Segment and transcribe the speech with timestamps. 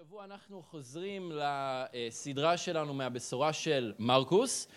[0.00, 4.68] השבוע אנחנו חוזרים לסדרה שלנו מהבשורה של מרקוס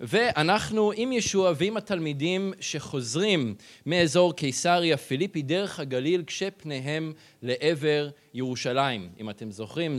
[0.00, 3.54] ואנחנו עם ישוע ועם התלמידים שחוזרים
[3.86, 7.12] מאזור קיסריה פיליפי דרך הגליל כשפניהם
[7.42, 9.10] לעבר ירושלים.
[9.20, 9.96] אם אתם זוכרים,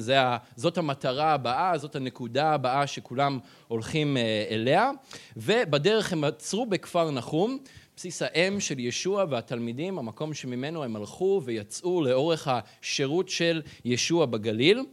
[0.56, 4.92] זאת המטרה הבאה, זאת הנקודה הבאה שכולם הולכים אה, אליה
[5.38, 7.58] ובדרך הם עצרו בכפר נחום
[7.98, 14.84] בסיס האם של ישוע והתלמידים, המקום שממנו הם הלכו ויצאו לאורך השירות של ישוע בגליל.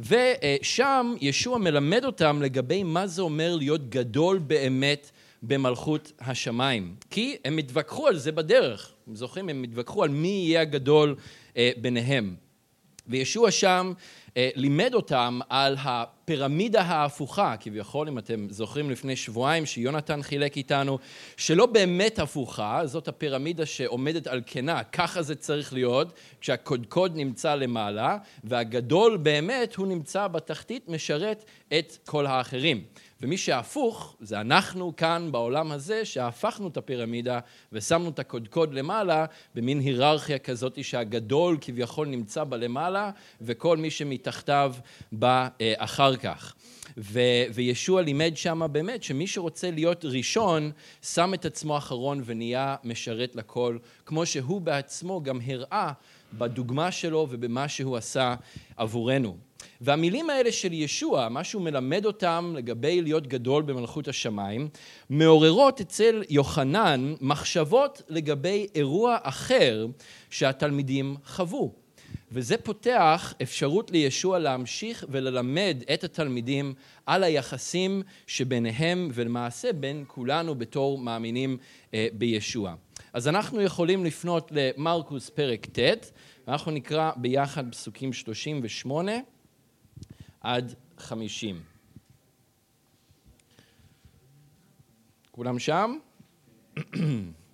[0.00, 5.10] ושם ישוע מלמד אותם לגבי מה זה אומר להיות גדול באמת
[5.42, 6.94] במלכות השמיים.
[7.10, 9.48] כי הם התווכחו על זה בדרך, אתם זוכרים?
[9.48, 11.14] הם התווכחו על מי יהיה הגדול
[11.56, 12.34] אה, ביניהם.
[13.06, 13.92] וישוע שם
[14.36, 20.98] לימד אותם על הפירמידה ההפוכה, כביכול, אם אתם זוכרים לפני שבועיים שיונתן חילק איתנו,
[21.36, 28.16] שלא באמת הפוכה, זאת הפירמידה שעומדת על כנה, ככה זה צריך להיות, כשהקודקוד נמצא למעלה,
[28.44, 31.44] והגדול באמת הוא נמצא בתחתית, משרת
[31.78, 32.84] את כל האחרים.
[33.22, 37.38] ומי שהפוך זה אנחנו כאן בעולם הזה שהפכנו את הפירמידה
[37.72, 44.74] ושמנו את הקודקוד למעלה במין היררכיה כזאת שהגדול כביכול נמצא בלמעלה וכל מי שמתחתיו
[45.12, 46.54] בא אה, אחר כך.
[46.96, 50.70] ו- וישוע לימד שם באמת שמי שרוצה להיות ראשון
[51.02, 55.92] שם את עצמו אחרון ונהיה משרת לכל כמו שהוא בעצמו גם הראה
[56.38, 58.34] בדוגמה שלו ובמה שהוא עשה
[58.76, 59.36] עבורנו.
[59.84, 64.68] והמילים האלה של ישוע, מה שהוא מלמד אותם לגבי להיות גדול במלכות השמיים,
[65.10, 69.86] מעוררות אצל יוחנן מחשבות לגבי אירוע אחר
[70.30, 71.72] שהתלמידים חוו.
[72.32, 76.74] וזה פותח אפשרות לישוע להמשיך וללמד את התלמידים
[77.06, 81.56] על היחסים שביניהם ולמעשה בין כולנו בתור מאמינים
[81.94, 82.74] אה, בישוע.
[83.12, 86.10] אז אנחנו יכולים לפנות למרקוס פרק ט',
[86.46, 89.12] ואנחנו נקרא ביחד פסוקים 38
[90.42, 91.62] עד חמישים.
[95.30, 95.98] כולם שם?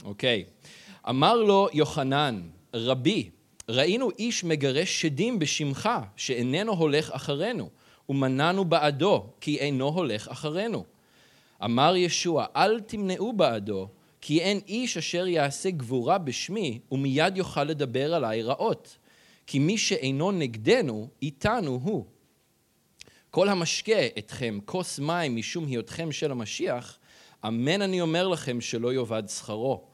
[0.05, 0.45] אוקיי.
[0.47, 1.09] okay.
[1.09, 2.43] אמר לו יוחנן,
[2.75, 3.31] רבי,
[3.69, 7.71] ראינו איש מגרש שדים בשמך, שאיננו הולך אחרינו,
[8.09, 10.85] ומנענו בעדו, כי אינו הולך אחרינו.
[11.65, 13.89] אמר ישוע, אל תמנעו בעדו,
[14.21, 18.97] כי אין איש אשר יעשה גבורה בשמי, ומיד יוכל לדבר עליי רעות.
[19.47, 22.05] כי מי שאינו נגדנו, איתנו הוא.
[23.38, 26.99] כל המשקה אתכם כוס מים משום היותכם של המשיח,
[27.47, 29.84] אמן אני אומר לכם שלא יאבד שכרו.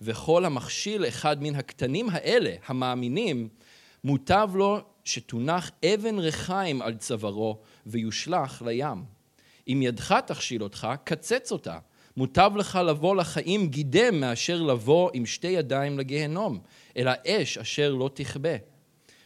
[0.00, 3.48] וכל המכשיל אחד מן הקטנים האלה, המאמינים,
[4.04, 9.04] מוטב לו שתונח אבן ריחיים על צווארו ויושלך לים.
[9.68, 11.78] אם ידך תכשיל אותך, קצץ אותה.
[12.16, 16.58] מוטב לך לבוא לחיים גידם מאשר לבוא עם שתי ידיים לגיהנום,
[16.96, 18.56] אל האש אשר לא תכבה.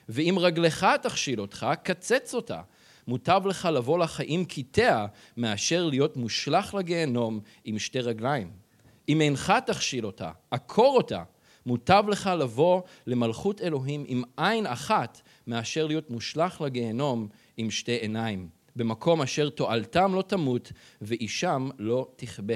[0.08, 2.60] ואם רגלך תכשיל אותך, קצץ אותה.
[3.08, 8.50] מוטב לך לבוא לחיים קיטע מאשר להיות מושלך לגיהנום עם שתי רגליים.
[9.08, 11.22] אם אינך תכשיל אותה, עקור אותה,
[11.66, 18.48] מוטב לך לבוא למלכות אלוהים עם עין אחת מאשר להיות מושלך לגיהנום עם שתי עיניים.
[18.76, 22.54] במקום אשר תועלתם לא תמות ואישם לא תכבה.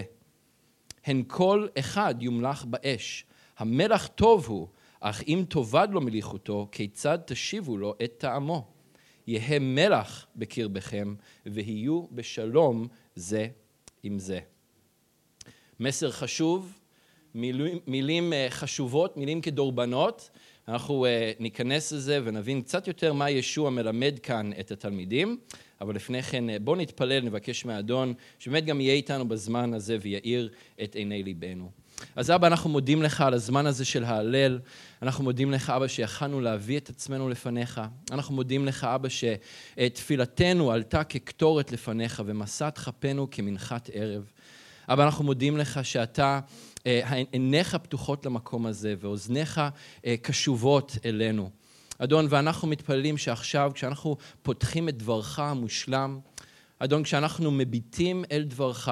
[1.05, 3.25] הן כל אחד יומלך באש.
[3.59, 4.69] המלח טוב הוא,
[5.01, 8.76] אך אם תאבד לו מליחותו, כיצד תשיבו לו את טעמו?
[9.27, 11.15] יהא מלח בקרבכם,
[11.47, 13.49] ויהיו בשלום זה
[14.03, 14.41] עם זה.
[15.81, 16.79] מסר חשוב,
[17.35, 20.31] מילים, מילים אה, חשובות, מילים כדורבנות.
[20.69, 25.39] אנחנו אה, ניכנס לזה ונבין קצת יותר מה ישוע מלמד כאן את התלמידים,
[25.81, 30.51] אבל לפני כן אה, בואו נתפלל, נבקש מהאדון, שבאמת גם יהיה איתנו בזמן הזה ויאיר
[30.83, 31.71] את עיני ליבנו.
[32.17, 34.59] אז אבא, אנחנו מודים לך על הזמן הזה של ההלל.
[35.03, 37.81] אנחנו מודים לך, אבא, שיכלנו להביא את עצמנו לפניך.
[38.11, 44.31] אנחנו מודים לך, אבא, שתפילתנו עלתה כקטורת לפניך ומשאת כפינו כמנחת ערב.
[44.89, 46.41] אבא, אנחנו מודים לך שאתה,
[46.87, 49.61] אה, עיניך פתוחות למקום הזה ואוזניך
[50.07, 51.51] אה, קשובות אלינו.
[51.99, 56.19] אדון, ואנחנו מתפללים שעכשיו, כשאנחנו פותחים את דברך המושלם,
[56.79, 58.89] אדון, כשאנחנו מביטים אל דברך,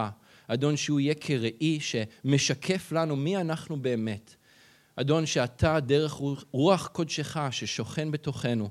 [0.49, 4.35] אדון, שהוא יהיה כראי שמשקף לנו מי אנחנו באמת.
[4.97, 6.13] אדון, שאתה, דרך
[6.53, 8.71] רוח קודשך ששוכן בתוכנו,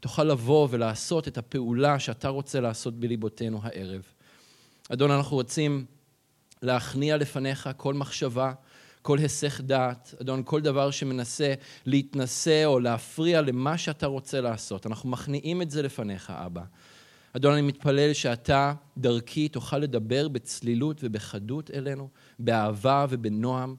[0.00, 4.02] תוכל לבוא ולעשות את הפעולה שאתה רוצה לעשות בליבותינו הערב.
[4.88, 5.84] אדון, אנחנו רוצים
[6.62, 8.52] להכניע לפניך כל מחשבה,
[9.02, 11.54] כל היסח דעת, אדון, כל דבר שמנסה
[11.86, 14.86] להתנשא או להפריע למה שאתה רוצה לעשות.
[14.86, 16.62] אנחנו מכניעים את זה לפניך, אבא.
[17.36, 22.08] אדון, אני מתפלל שאתה דרכי תוכל לדבר בצלילות ובחדות אלינו,
[22.38, 23.76] באהבה ובנועם.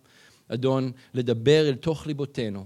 [0.48, 2.66] אדון, לדבר אל תוך ליבותינו.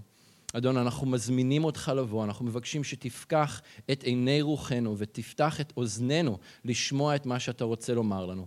[0.53, 7.15] אדון, אנחנו מזמינים אותך לבוא, אנחנו מבקשים שתפקח את עיני רוחנו ותפתח את אוזנינו לשמוע
[7.15, 8.45] את מה שאתה רוצה לומר לנו.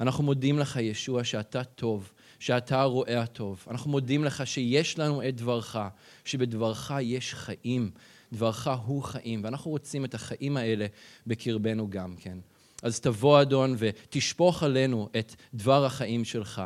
[0.00, 3.64] אנחנו מודים לך, ישוע, שאתה טוב, שאתה הרואה הטוב.
[3.70, 5.76] אנחנו מודים לך שיש לנו את דברך,
[6.24, 7.90] שבדברך יש חיים,
[8.34, 10.86] דברך הוא חיים, ואנחנו רוצים את החיים האלה
[11.26, 12.38] בקרבנו גם כן.
[12.82, 16.62] אז תבוא, אדון, ותשפוך עלינו את דבר החיים שלך.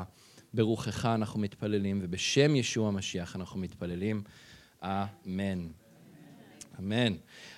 [0.54, 4.22] ברוחך אנחנו מתפללים, ובשם ישוע המשיח אנחנו מתפללים.
[4.84, 5.68] אמן.
[6.78, 7.12] אמן.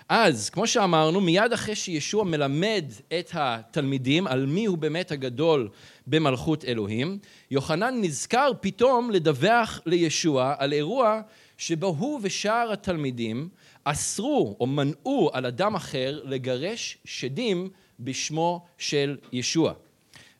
[0.08, 2.84] אז, כמו שאמרנו, מיד אחרי שישוע מלמד
[3.18, 5.68] את התלמידים על מי הוא באמת הגדול
[6.06, 7.18] במלכות אלוהים,
[7.50, 11.20] יוחנן נזכר פתאום לדווח לישוע על אירוע
[11.58, 13.48] שבו הוא ושאר התלמידים
[13.84, 19.72] אסרו או מנעו על אדם אחר לגרש שדים בשמו של ישוע.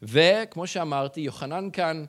[0.03, 2.05] וכמו שאמרתי, יוחנן כאן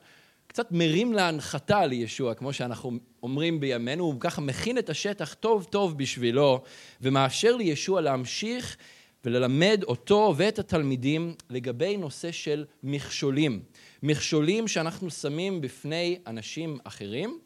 [0.46, 2.92] קצת מרים להנחתה לישוע, כמו שאנחנו
[3.22, 6.62] אומרים בימינו, הוא ככה מכין את השטח טוב טוב בשבילו,
[7.00, 8.76] ומאפשר לישוע להמשיך
[9.24, 13.62] וללמד אותו ואת התלמידים לגבי נושא של מכשולים.
[14.02, 17.38] מכשולים שאנחנו שמים בפני אנשים אחרים,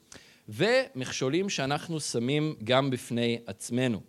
[0.49, 4.01] ומכשולים שאנחנו שמים גם בפני עצמנו.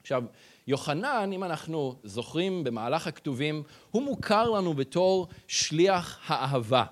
[0.00, 0.24] עכשיו,
[0.66, 6.84] יוחנן, אם אנחנו זוכרים במהלך הכתובים, הוא מוכר לנו בתור שליח האהבה.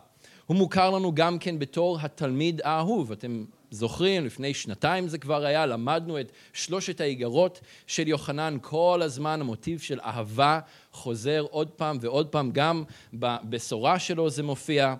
[0.47, 3.13] הוא מוכר לנו גם כן בתור התלמיד האהוב.
[3.13, 9.41] אתם זוכרים, לפני שנתיים זה כבר היה, למדנו את שלושת האיגרות של יוחנן, כל הזמן
[9.41, 10.61] המוטיב של אהבה
[10.93, 12.85] חוזר עוד פעם ועוד פעם, גם
[13.15, 14.95] בבשורה שלו זה מופיע.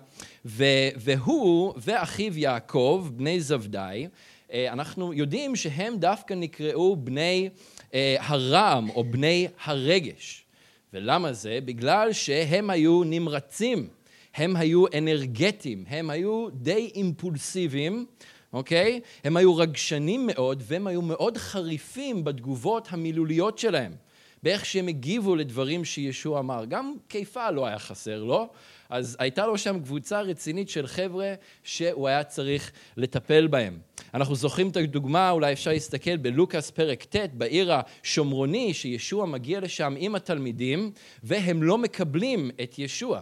[0.95, 4.07] והוא ואחיו יעקב, בני זבדי,
[4.53, 7.49] אה, אנחנו יודעים שהם דווקא נקראו בני
[7.93, 10.45] אה, הרעם או בני הרגש.
[10.93, 11.59] ולמה זה?
[11.65, 13.87] בגלל שהם היו נמרצים,
[14.35, 18.05] הם היו אנרגטיים, הם היו די אימפולסיביים,
[18.53, 18.99] אוקיי?
[19.23, 23.95] הם היו רגשנים מאוד והם היו מאוד חריפים בתגובות המילוליות שלהם.
[24.43, 26.65] באיך שהם הגיבו לדברים שישוע אמר.
[26.65, 28.49] גם קיפה לא היה חסר לו, לא?
[28.89, 31.33] אז הייתה לו שם קבוצה רצינית של חבר'ה
[31.63, 33.79] שהוא היה צריך לטפל בהם.
[34.13, 39.93] אנחנו זוכרים את הדוגמה, אולי אפשר להסתכל בלוקאס פרק ט', בעיר השומרוני, שישוע מגיע לשם
[39.97, 40.91] עם התלמידים,
[41.23, 43.21] והם לא מקבלים את ישוע.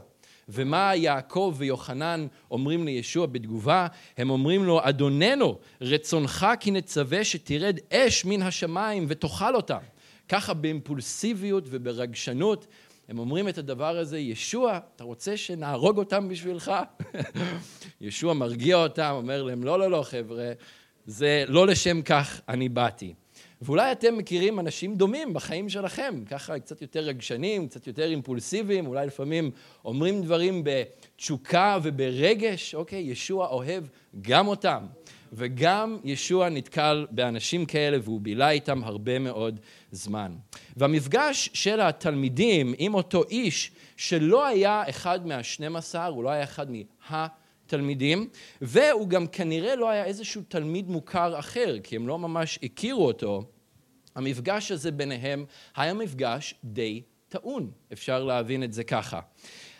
[0.51, 3.87] ומה יעקב ויוחנן אומרים לישוע בתגובה?
[4.17, 9.79] הם אומרים לו, אדוננו, רצונך כי נצווה שתרד אש מן השמיים ותאכל אותם.
[10.29, 12.67] ככה באימפולסיביות וברגשנות
[13.09, 16.71] הם אומרים את הדבר הזה, ישוע, אתה רוצה שנהרוג אותם בשבילך?
[18.01, 20.51] ישוע מרגיע אותם, אומר להם, לא, לא, לא, חבר'ה,
[21.05, 23.13] זה לא לשם כך אני באתי.
[23.61, 29.07] ואולי אתם מכירים אנשים דומים בחיים שלכם, ככה קצת יותר רגשנים, קצת יותר אימפולסיביים, אולי
[29.07, 29.51] לפעמים
[29.85, 33.83] אומרים דברים בתשוקה וברגש, אוקיי, ישוע אוהב
[34.21, 34.85] גם אותם.
[35.33, 39.59] וגם ישוע נתקל באנשים כאלה והוא בילה איתם הרבה מאוד
[39.91, 40.35] זמן.
[40.77, 46.67] והמפגש של התלמידים עם אותו איש שלא היה אחד מהשנים עשר, הוא לא היה אחד
[47.71, 48.29] מהתלמידים,
[48.61, 53.43] והוא גם כנראה לא היה איזשהו תלמיד מוכר אחר, כי הם לא ממש הכירו אותו,
[54.15, 55.45] המפגש הזה ביניהם
[55.75, 59.19] היה מפגש די טעון, אפשר להבין את זה ככה.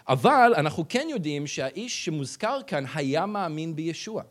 [0.08, 4.24] אבל אנחנו כן יודעים שהאיש שמוזכר כאן היה מאמין בישוע.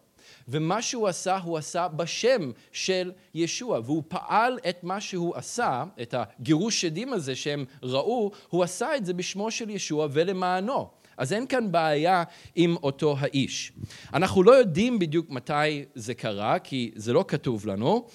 [0.48, 6.14] ומה שהוא עשה, הוא עשה בשם של ישוע, והוא פעל את מה שהוא עשה, את
[6.18, 10.99] הגירוש שדים הזה שהם ראו, הוא עשה את זה בשמו של ישוע ולמענו.
[11.20, 12.22] אז אין כאן בעיה
[12.54, 13.72] עם אותו האיש.
[14.14, 18.06] אנחנו לא יודעים בדיוק מתי זה קרה, כי זה לא כתוב לנו.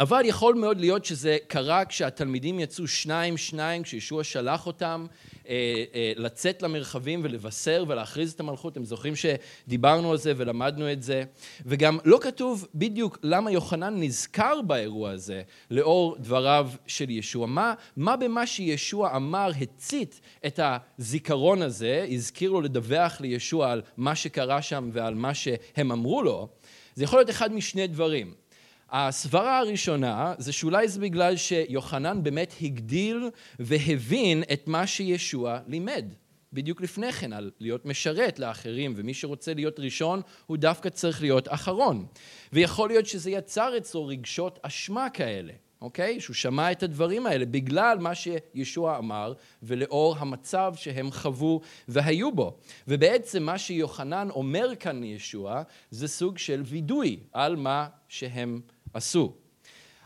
[0.00, 5.06] אבל יכול מאוד להיות שזה קרה כשהתלמידים יצאו שניים שניים, כשישוע שלח אותם
[5.48, 8.72] אה, אה, לצאת למרחבים ולבשר ולהכריז את המלכות.
[8.72, 11.24] אתם זוכרים שדיברנו על זה ולמדנו את זה.
[11.66, 17.46] וגם לא כתוב בדיוק למה יוחנן נזכר באירוע הזה לאור דבריו של ישוע.
[17.46, 24.14] מה, מה במה שישוע אמר הצית את הזיכרון הזה, הזכיר לו לדווח לישוע על מה
[24.14, 26.48] שקרה שם ועל מה שהם אמרו לו.
[26.94, 28.41] זה יכול להיות אחד משני דברים.
[28.92, 36.04] הסברה הראשונה זה שאולי זה בגלל שיוחנן באמת הגדיל והבין את מה שישוע לימד.
[36.52, 41.48] בדיוק לפני כן, על להיות משרת לאחרים, ומי שרוצה להיות ראשון, הוא דווקא צריך להיות
[41.48, 42.06] אחרון.
[42.52, 46.20] ויכול להיות שזה יצר אצלו רגשות אשמה כאלה, אוקיי?
[46.20, 49.32] שהוא שמע את הדברים האלה בגלל מה שישוע אמר,
[49.62, 52.58] ולאור המצב שהם חוו והיו בו.
[52.88, 58.60] ובעצם מה שיוחנן אומר כאן לישוע, זה סוג של וידוי על מה שהם
[58.94, 59.32] עשו.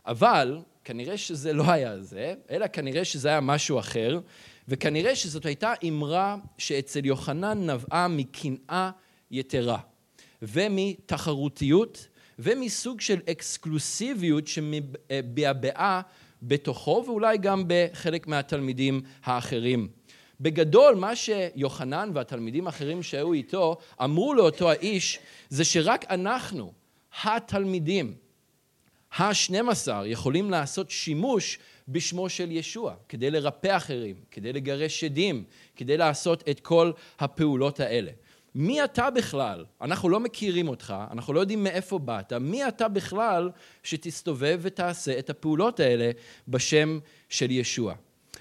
[0.06, 4.20] אבל כנראה שזה לא היה זה, אלא כנראה שזה היה משהו אחר,
[4.68, 8.90] וכנראה שזאת הייתה אמרה שאצל יוחנן נבעה מקנאה
[9.30, 9.78] יתרה,
[10.42, 16.00] ומתחרותיות ומסוג של אקסקלוסיביות שמבעבעה
[16.42, 19.88] בתוכו ואולי גם בחלק מהתלמידים האחרים.
[20.40, 26.72] בגדול, מה שיוחנן והתלמידים האחרים שהיו איתו אמרו לאותו האיש זה שרק אנחנו,
[27.22, 28.14] התלמידים,
[29.18, 31.58] השנים עשר, יכולים לעשות שימוש
[31.88, 35.44] בשמו של ישוע, כדי לרפא אחרים, כדי לגרש שדים,
[35.76, 38.10] כדי לעשות את כל הפעולות האלה.
[38.54, 39.64] מי אתה בכלל?
[39.80, 43.50] אנחנו לא מכירים אותך, אנחנו לא יודעים מאיפה באת, מי אתה בכלל
[43.82, 46.10] שתסתובב ותעשה את הפעולות האלה
[46.48, 47.94] בשם של ישוע?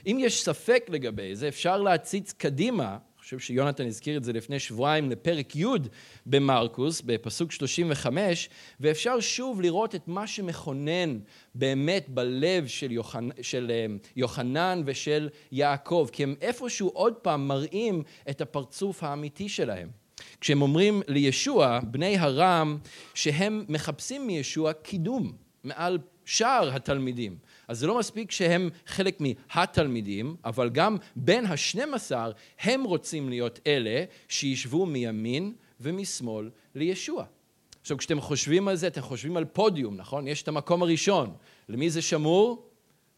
[0.07, 5.09] אם יש ספק לגבי זה, אפשר להציץ קדימה, חושב שיונתן הזכיר את זה לפני שבועיים,
[5.09, 5.65] לפרק י'
[6.25, 11.19] במרקוס, בפסוק 35, ואפשר שוב לראות את מה שמכונן
[11.55, 13.29] באמת בלב של, יוחנ...
[13.41, 19.89] של אה, יוחנן ושל יעקב, כי הם איפשהו עוד פעם מראים את הפרצוף האמיתי שלהם.
[20.41, 22.77] כשהם אומרים לישוע, בני הרם,
[23.13, 27.37] שהם מחפשים מישוע קידום מעל שאר התלמידים.
[27.67, 33.59] אז זה לא מספיק שהם חלק מהתלמידים, אבל גם בין השנים עשר הם רוצים להיות
[33.67, 37.25] אלה שישבו מימין ומשמאל לישוע.
[37.81, 40.27] עכשיו, כשאתם חושבים על זה, אתם חושבים על פודיום, נכון?
[40.27, 41.33] יש את המקום הראשון.
[41.69, 42.69] למי זה שמור?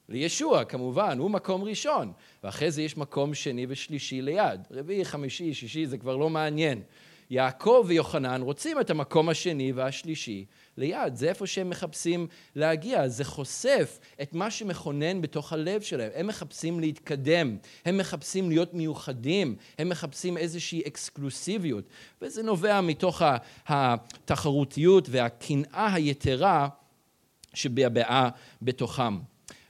[0.10, 2.12] לישוע, כמובן, הוא מקום ראשון.
[2.44, 4.62] ואחרי זה יש מקום שני ושלישי ליד.
[4.72, 6.82] רביעי, חמישי, שישי, זה כבר לא מעניין.
[7.30, 10.46] יעקב ויוחנן רוצים את המקום השני והשלישי
[10.77, 11.15] ליד.
[11.15, 13.07] זה איפה שהם מחפשים להגיע.
[13.07, 16.12] זה חושף את מה שמכונן בתוך הלב שלהם.
[16.15, 21.84] הם מחפשים להתקדם, הם מחפשים להיות מיוחדים, הם מחפשים איזושהי אקסקלוסיביות.
[22.22, 23.22] וזה נובע מתוך
[23.67, 26.67] התחרותיות והקנאה היתרה
[27.53, 28.29] שביבעה
[28.62, 29.17] בתוכם.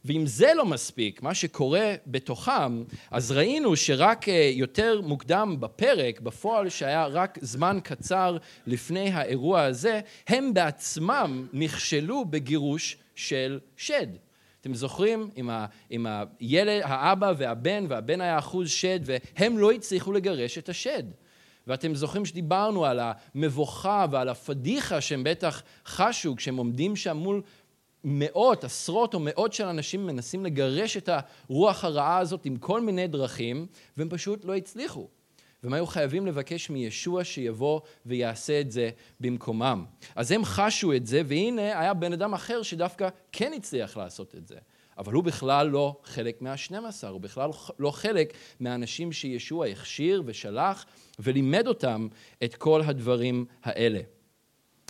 [0.07, 6.69] ואם זה לא מספיק, מה שקורה בתוכם, אז ראינו שרק אה, יותר מוקדם בפרק, בפועל
[6.69, 8.37] שהיה רק זמן קצר
[8.67, 14.07] לפני האירוע הזה, הם בעצמם נכשלו בגירוש של שד.
[14.61, 15.29] אתם זוכרים?
[15.35, 16.07] עם, ה, עם
[16.39, 21.03] הילד, האבא והבן, והבן היה אחוז שד, והם לא הצליחו לגרש את השד.
[21.67, 27.41] ואתם זוכרים שדיברנו על המבוכה ועל הפדיחה שהם בטח חשו כשהם עומדים שם מול
[28.09, 33.07] מאות, עשרות או מאות של אנשים מנסים לגרש את הרוח הרעה הזאת עם כל מיני
[33.07, 33.65] דרכים,
[33.97, 35.07] והם פשוט לא הצליחו.
[35.63, 39.85] והם היו חייבים לבקש מישוע שיבוא ויעשה את זה במקומם.
[40.15, 44.47] אז הם חשו את זה, והנה היה בן אדם אחר שדווקא כן הצליח לעשות את
[44.47, 44.55] זה.
[44.97, 47.49] אבל הוא בכלל לא חלק מהשנים עשר, הוא בכלל
[47.79, 50.85] לא חלק מהאנשים שישוע הכשיר ושלח
[51.19, 52.07] ולימד אותם
[52.43, 53.99] את כל הדברים האלה.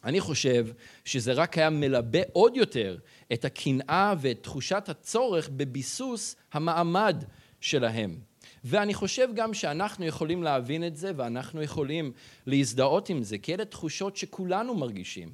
[0.03, 0.67] אני חושב
[1.05, 2.97] שזה רק היה מלבה עוד יותר
[3.33, 7.23] את הקנאה ואת תחושת הצורך בביסוס המעמד
[7.61, 8.17] שלהם.
[8.63, 12.11] ואני חושב גם שאנחנו יכולים להבין את זה ואנחנו יכולים
[12.45, 15.29] להזדהות עם זה, כי אלה תחושות שכולנו מרגישים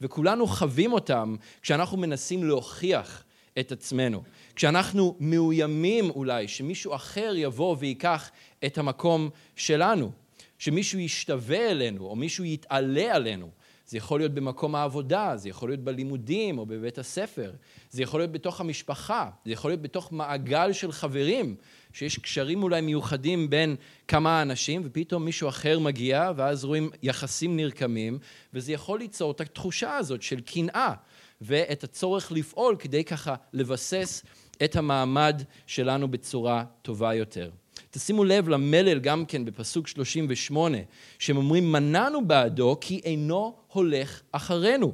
[0.00, 3.24] וכולנו חווים אותם כשאנחנו מנסים להוכיח
[3.60, 4.22] את עצמנו.
[4.54, 8.30] כשאנחנו מאוימים אולי שמישהו אחר יבוא ויקח
[8.64, 10.12] את המקום שלנו,
[10.58, 13.50] שמישהו ישתווה אלינו או מישהו יתעלה עלינו.
[13.88, 17.52] זה יכול להיות במקום העבודה, זה יכול להיות בלימודים או בבית הספר,
[17.90, 21.56] זה יכול להיות בתוך המשפחה, זה יכול להיות בתוך מעגל של חברים,
[21.92, 23.76] שיש קשרים אולי מיוחדים בין
[24.08, 28.18] כמה אנשים, ופתאום מישהו אחר מגיע, ואז רואים יחסים נרקמים,
[28.54, 30.94] וזה יכול ליצור את התחושה הזאת של קנאה,
[31.40, 34.22] ואת הצורך לפעול כדי ככה לבסס
[34.64, 37.50] את המעמד שלנו בצורה טובה יותר.
[37.90, 40.78] תשימו לב למלל גם כן בפסוק 38,
[41.18, 44.92] שהם אומרים, מנענו בעדו כי אינו הולך אחרינו.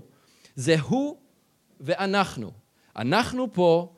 [0.56, 1.16] זה הוא
[1.80, 2.50] ואנחנו.
[2.96, 3.92] אנחנו פה,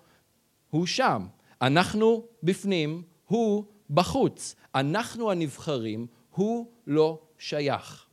[0.70, 1.26] הוא שם.
[1.62, 4.54] אנחנו בפנים, הוא בחוץ.
[4.74, 8.06] אנחנו הנבחרים, הוא לא שייך.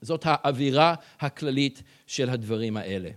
[0.00, 3.10] זאת האווירה הכללית של הדברים האלה.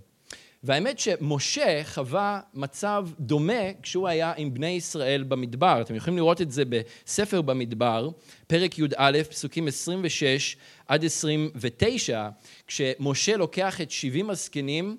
[0.63, 5.81] והאמת שמשה חווה מצב דומה כשהוא היה עם בני ישראל במדבר.
[5.81, 8.09] אתם יכולים לראות את זה בספר במדבר,
[8.47, 12.29] פרק י"א, פסוקים 26 עד 29,
[12.67, 14.97] כשמשה לוקח את 70 הזקנים, אני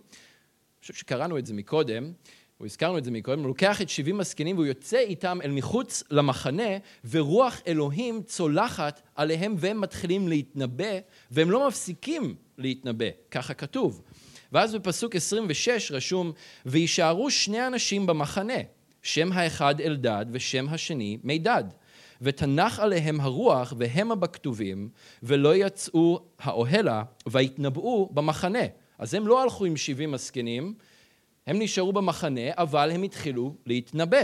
[0.80, 2.12] חושב שקראנו את זה מקודם,
[2.60, 6.02] או הזכרנו את זה מקודם, הוא לוקח את 70 הזקנים והוא יוצא איתם אל מחוץ
[6.10, 6.68] למחנה,
[7.10, 10.98] ורוח אלוהים צולחת עליהם והם מתחילים להתנבא,
[11.30, 14.02] והם לא מפסיקים להתנבא, ככה כתוב.
[14.52, 16.32] ואז בפסוק 26 רשום,
[16.66, 18.58] ויישארו שני אנשים במחנה,
[19.02, 21.64] שם האחד אלדד ושם השני מידד.
[22.22, 24.88] ותנח עליהם הרוח והמה בכתובים,
[25.22, 28.64] ולא יצאו האוהלה, ויתנבאו במחנה.
[28.98, 30.74] אז הם לא הלכו עם 70 הזקנים,
[31.46, 34.22] הם נשארו במחנה, אבל הם התחילו להתנבא.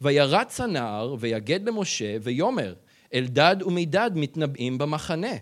[0.00, 2.74] וירץ הנער ויגד למשה ויאמר,
[3.14, 5.36] אלדד ומידד מתנבאים במחנה.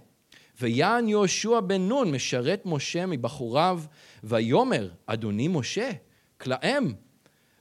[0.61, 3.81] ויען יהושע בן נון משרת משה מבחוריו,
[4.25, 5.91] ויאמר, אדוני משה,
[6.41, 6.93] כלאם.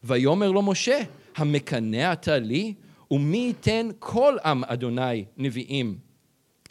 [0.03, 0.99] ויאמר לו משה,
[1.35, 2.73] המקנא אתה לי?
[3.11, 5.97] ומי ייתן כל עם אדוני נביאים?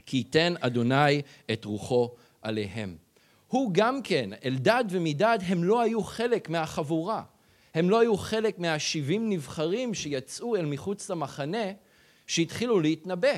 [0.07, 2.11] כי ייתן אדוני את רוחו
[2.43, 2.97] עליהם.
[3.49, 7.23] הוא גם כן, אלדד ומידד, הם לא היו חלק מהחבורה.
[7.75, 11.65] הם לא היו חלק מהשבעים נבחרים שיצאו אל מחוץ למחנה,
[12.27, 13.37] שהתחילו להתנבא.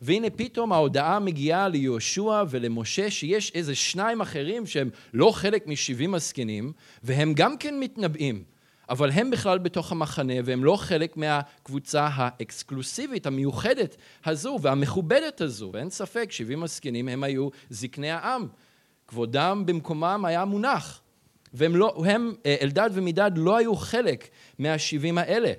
[0.00, 6.72] והנה פתאום ההודעה מגיעה ליהושע ולמשה שיש איזה שניים אחרים שהם לא חלק משבעים הזקנים,
[7.02, 8.42] והם גם כן מתנבאים.
[8.88, 15.70] אבל הם בכלל בתוך המחנה והם לא חלק מהקבוצה האקסקלוסיבית, המיוחדת הזו והמכובדת הזו.
[15.72, 18.46] ואין ספק, שבעים הזקנים הם היו זקני העם.
[19.08, 21.00] כבודם במקומם היה מונח.
[21.54, 24.28] והם לא, הם, אה, אלדד ומידד לא היו חלק
[24.58, 25.52] מהשבעים האלה.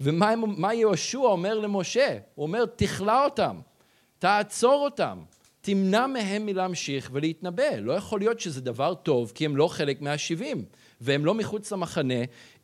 [0.00, 2.18] ומה יהושע אומר למשה?
[2.34, 3.60] הוא אומר, תכלא אותם,
[4.18, 5.18] תעצור אותם,
[5.60, 7.76] תמנע מהם מלהמשיך ולהתנבא.
[7.78, 10.64] לא יכול להיות שזה דבר טוב, כי הם לא חלק מהשבעים,
[11.00, 12.14] והם לא מחוץ למחנה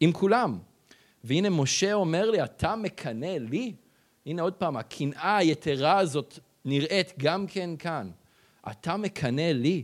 [0.01, 0.59] עם כולם.
[1.25, 3.75] והנה משה אומר לי, אתה מקנא לי?
[4.27, 8.11] הנה עוד פעם, הקנאה היתרה הזאת נראית גם כן כאן.
[8.71, 9.83] אתה מקנא לי?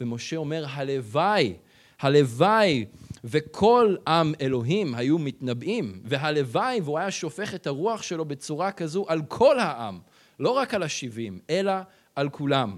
[0.00, 1.54] ומשה אומר, הלוואי,
[2.00, 2.84] הלוואי
[3.24, 9.22] וכל עם אלוהים היו מתנבאים, והלוואי והוא היה שופך את הרוח שלו בצורה כזו על
[9.28, 9.98] כל העם,
[10.40, 11.72] לא רק על השבעים, אלא
[12.14, 12.76] על כולם.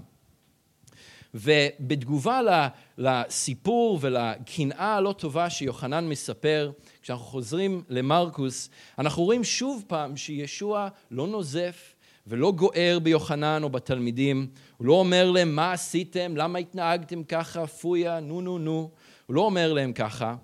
[1.33, 10.87] ובתגובה לסיפור ולקנאה הלא טובה שיוחנן מספר, כשאנחנו חוזרים למרקוס, אנחנו רואים שוב פעם שישוע
[11.11, 11.93] לא נוזף
[12.27, 18.19] ולא גוער ביוחנן או בתלמידים, הוא לא אומר להם מה עשיתם, למה התנהגתם ככה, פויה,
[18.19, 18.89] נו נו נו,
[19.27, 20.35] הוא לא אומר להם ככה,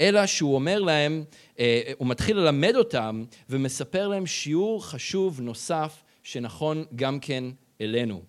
[0.00, 1.24] אלא שהוא אומר להם,
[1.58, 7.44] אה, הוא מתחיל ללמד אותם ומספר להם שיעור חשוב נוסף שנכון גם כן
[7.80, 8.22] אלינו.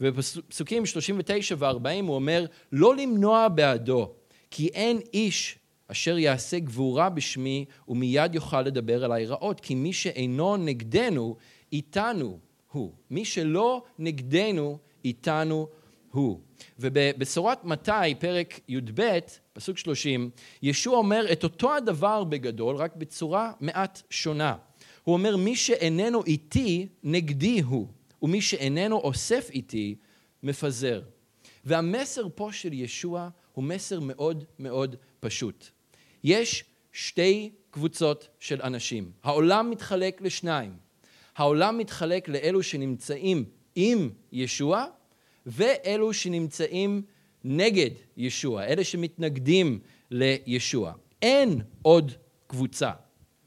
[0.00, 4.12] ובפסוקים 39 ו-40 הוא אומר, לא למנוע בעדו,
[4.50, 10.56] כי אין איש אשר יעשה גבורה בשמי ומיד יוכל לדבר אליי רעות, כי מי שאינו
[10.56, 11.36] נגדנו,
[11.72, 12.38] איתנו
[12.72, 12.92] הוא.
[13.10, 15.68] מי שלא נגדנו, איתנו
[16.10, 16.40] הוא.
[16.78, 19.18] ובבשורת מתי, פרק י"ב,
[19.52, 20.30] פסוק 30,
[20.62, 24.56] ישוע אומר את אותו הדבר בגדול, רק בצורה מעט שונה.
[25.04, 27.88] הוא אומר, מי שאיננו איתי, נגדי הוא,
[28.22, 29.94] ומי שאיננו אוסף איתי,
[30.42, 31.02] מפזר.
[31.64, 35.66] והמסר פה של ישוע הוא מסר מאוד מאוד פשוט.
[36.24, 39.10] יש שתי קבוצות של אנשים.
[39.22, 40.76] העולם מתחלק לשניים.
[41.36, 43.44] העולם מתחלק לאלו שנמצאים
[43.74, 44.86] עם ישוע,
[45.46, 47.02] ואלו שנמצאים
[47.44, 49.78] נגד ישוע, אלה שמתנגדים
[50.10, 50.92] לישוע.
[51.22, 52.12] אין עוד
[52.46, 52.90] קבוצה.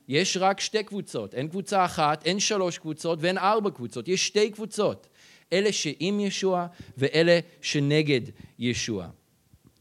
[0.07, 4.51] יש רק שתי קבוצות, אין קבוצה אחת, אין שלוש קבוצות ואין ארבע קבוצות, יש שתי
[4.51, 5.07] קבוצות.
[5.53, 8.21] אלה שעם ישוע ואלה שנגד
[8.59, 9.07] ישוע.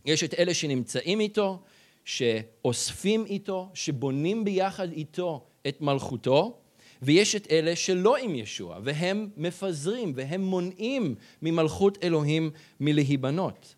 [0.05, 1.63] יש את אלה שנמצאים איתו,
[2.05, 6.62] שאוספים איתו, שבונים ביחד איתו את מלכותו,
[7.03, 13.75] ויש את אלה שלא עם ישוע, והם מפזרים והם מונעים ממלכות אלוהים מלהיבנות.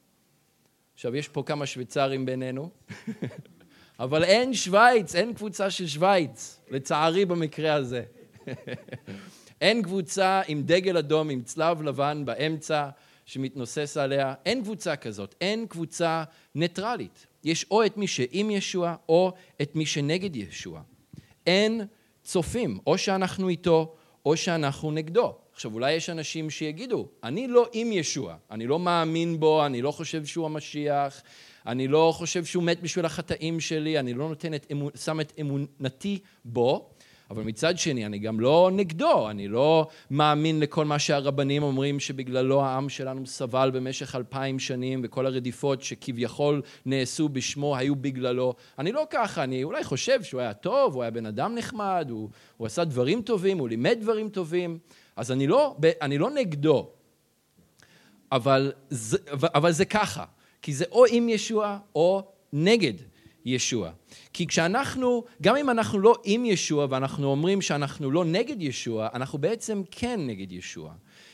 [0.94, 2.70] עכשיו, יש פה כמה שוויצרים בינינו,
[4.00, 8.02] אבל אין שווייץ, אין קבוצה של שווייץ, לצערי במקרה הזה.
[9.60, 12.88] אין קבוצה עם דגל אדום, עם צלב לבן באמצע,
[13.26, 17.26] שמתנוסס עליה, אין קבוצה כזאת, אין קבוצה ניטרלית.
[17.44, 19.32] יש או את מי שעם ישוע, או
[19.62, 20.82] את מי שנגד ישוע.
[21.46, 21.86] אין
[22.24, 23.94] צופים, או שאנחנו איתו,
[24.26, 25.34] או שאנחנו נגדו.
[25.52, 29.90] עכשיו, אולי יש אנשים שיגידו, אני לא עם ישוע, אני לא מאמין בו, אני לא
[29.90, 31.22] חושב שהוא המשיח,
[31.66, 34.90] אני לא חושב שהוא מת בשביל החטאים שלי, אני לא נותן את אמונ...
[34.94, 36.90] שם את אמונתי בו,
[37.30, 42.62] אבל מצד שני, אני גם לא נגדו, אני לא מאמין לכל מה שהרבנים אומרים שבגללו
[42.62, 48.54] העם שלנו סבל במשך אלפיים שנים וכל הרדיפות שכביכול נעשו בשמו היו בגללו.
[48.78, 52.28] אני לא ככה, אני אולי חושב שהוא היה טוב, הוא היה בן אדם נחמד, הוא,
[52.56, 54.78] הוא עשה דברים טובים, הוא לימד דברים טובים,
[55.16, 56.90] אז אני לא, אני לא נגדו.
[58.32, 60.24] אבל זה, אבל זה ככה,
[60.62, 62.94] כי זה או עם ישוע או נגד
[63.44, 63.90] ישוע.
[64.32, 69.38] כי כשאנחנו, גם אם אנחנו לא עם ישוע ואנחנו אומרים שאנחנו לא נגד ישוע, אנחנו
[69.38, 70.92] בעצם כן נגד ישוע.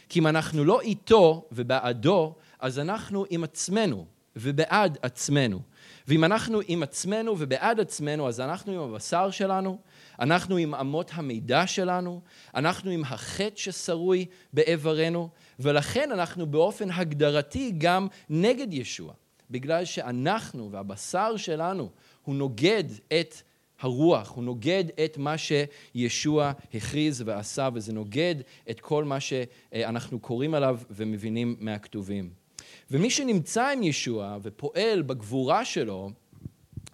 [0.08, 5.60] כי אם אנחנו לא איתו ובעדו, אז אנחנו עם עצמנו ובעד עצמנו.
[6.08, 9.78] ואם אנחנו עם עצמנו ובעד עצמנו, אז אנחנו עם הבשר שלנו,
[10.20, 12.20] אנחנו עם אמות המידה שלנו,
[12.54, 15.28] אנחנו עם החטא ששרוי באיברנו,
[15.60, 19.12] ולכן אנחנו באופן הגדרתי גם נגד ישוע.
[19.50, 21.90] בגלל שאנחנו והבשר שלנו
[22.24, 22.84] הוא נוגד
[23.20, 23.34] את
[23.80, 28.34] הרוח, הוא נוגד את מה שישוע הכריז ועשה, וזה נוגד
[28.70, 32.30] את כל מה שאנחנו קוראים עליו ומבינים מהכתובים.
[32.90, 36.10] ומי שנמצא עם ישוע ופועל בגבורה שלו,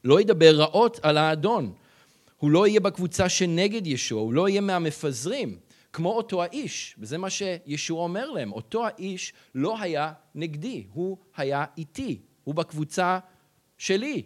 [0.05, 1.73] לא ידבר רעות על האדון.
[2.37, 5.59] הוא לא יהיה בקבוצה שנגד ישוע, הוא לא יהיה מהמפזרים,
[5.93, 11.65] כמו אותו האיש, וזה מה שישוע אומר להם, אותו האיש לא היה נגדי, הוא היה
[11.79, 13.19] איתי, הוא בקבוצה
[13.79, 14.23] שלי,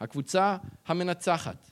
[0.00, 0.56] הקבוצה
[0.86, 1.70] המנצחת.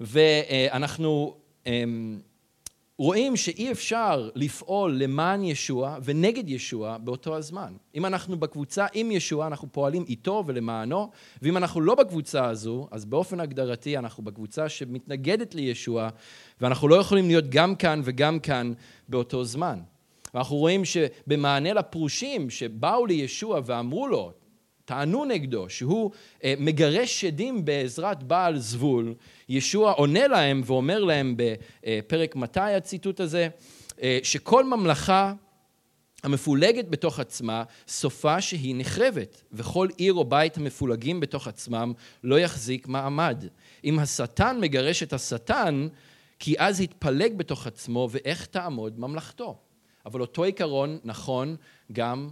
[0.00, 2.20] ואנחנו אמ,
[2.98, 7.74] רואים שאי אפשר לפעול למען ישוע ונגד ישוע באותו הזמן.
[7.94, 11.10] אם אנחנו בקבוצה עם ישוע, אנחנו פועלים איתו ולמענו,
[11.42, 16.08] ואם אנחנו לא בקבוצה הזו, אז באופן הגדרתי אנחנו בקבוצה שמתנגדת לישוע,
[16.60, 18.72] ואנחנו לא יכולים להיות גם כאן וגם כאן
[19.08, 19.80] באותו זמן.
[20.34, 24.32] ואנחנו רואים שבמענה לפרושים שבאו לישוע ואמרו לו,
[24.84, 26.10] טענו נגדו שהוא
[26.44, 29.14] אה, מגרש שדים בעזרת בעל זבול,
[29.48, 33.48] ישוע עונה להם ואומר להם בפרק מתי הציטוט הזה,
[34.02, 35.32] אה, שכל ממלכה
[36.22, 41.92] המפולגת בתוך עצמה, סופה שהיא נחרבת, וכל עיר או בית המפולגים בתוך עצמם
[42.24, 43.44] לא יחזיק מעמד.
[43.84, 45.88] אם השטן מגרש את השטן,
[46.38, 49.58] כי אז יתפלג בתוך עצמו, ואיך תעמוד ממלכתו.
[50.10, 51.56] אבל אותו עיקרון נכון
[51.92, 52.30] גם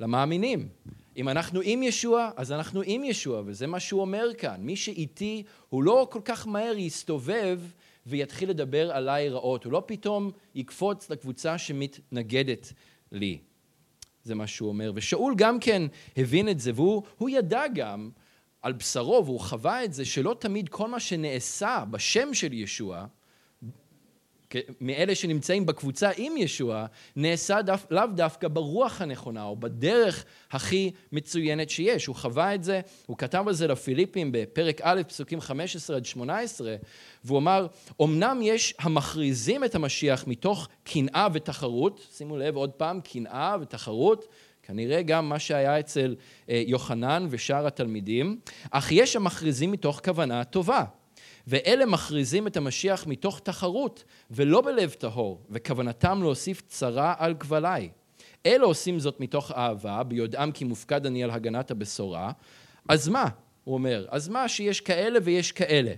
[0.00, 0.68] למאמינים.
[1.16, 4.56] אם אנחנו עם ישוע, אז אנחנו עם ישוע, וזה מה שהוא אומר כאן.
[4.60, 7.60] מי שאיתי, הוא לא כל כך מהר יסתובב
[8.06, 9.64] ויתחיל לדבר עליי רעות.
[9.64, 12.72] הוא לא פתאום יקפוץ לקבוצה שמתנגדת
[13.12, 13.38] לי.
[14.24, 14.92] זה מה שהוא אומר.
[14.94, 15.82] ושאול גם כן
[16.16, 18.10] הבין את זה, והוא ידע גם
[18.62, 23.06] על בשרו, והוא חווה את זה, שלא תמיד כל מה שנעשה בשם של ישוע,
[24.80, 31.70] מאלה שנמצאים בקבוצה עם ישוע, נעשה דו, לאו דווקא ברוח הנכונה או בדרך הכי מצוינת
[31.70, 32.06] שיש.
[32.06, 36.76] הוא חווה את זה, הוא כתב על זה לפיליפים בפרק א', פסוקים 15 עד 18,
[37.24, 37.66] והוא אמר,
[38.02, 44.26] אמנם יש המכריזים את המשיח מתוך קנאה ותחרות, שימו לב עוד פעם, קנאה ותחרות,
[44.62, 46.14] כנראה גם מה שהיה אצל
[46.50, 48.38] אה, יוחנן ושאר התלמידים,
[48.70, 50.84] אך יש המכריזים מתוך כוונה טובה.
[51.46, 57.88] ואלה מכריזים את המשיח מתוך תחרות ולא בלב טהור, וכוונתם להוסיף צרה על כבלי.
[58.46, 62.32] אלה עושים זאת מתוך אהבה, ביודעם כי מופקד אני על הגנת הבשורה.
[62.88, 63.28] אז מה?
[63.64, 65.94] הוא אומר, אז מה שיש כאלה ויש כאלה.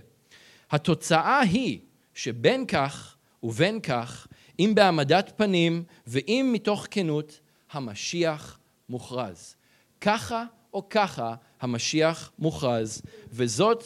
[0.71, 1.79] התוצאה היא
[2.13, 4.27] שבין כך ובין כך,
[4.59, 7.39] אם בהעמדת פנים ואם מתוך כנות,
[7.71, 8.59] המשיח
[8.89, 9.55] מוכרז.
[10.01, 13.83] ככה או ככה המשיח מוכרז, וזאת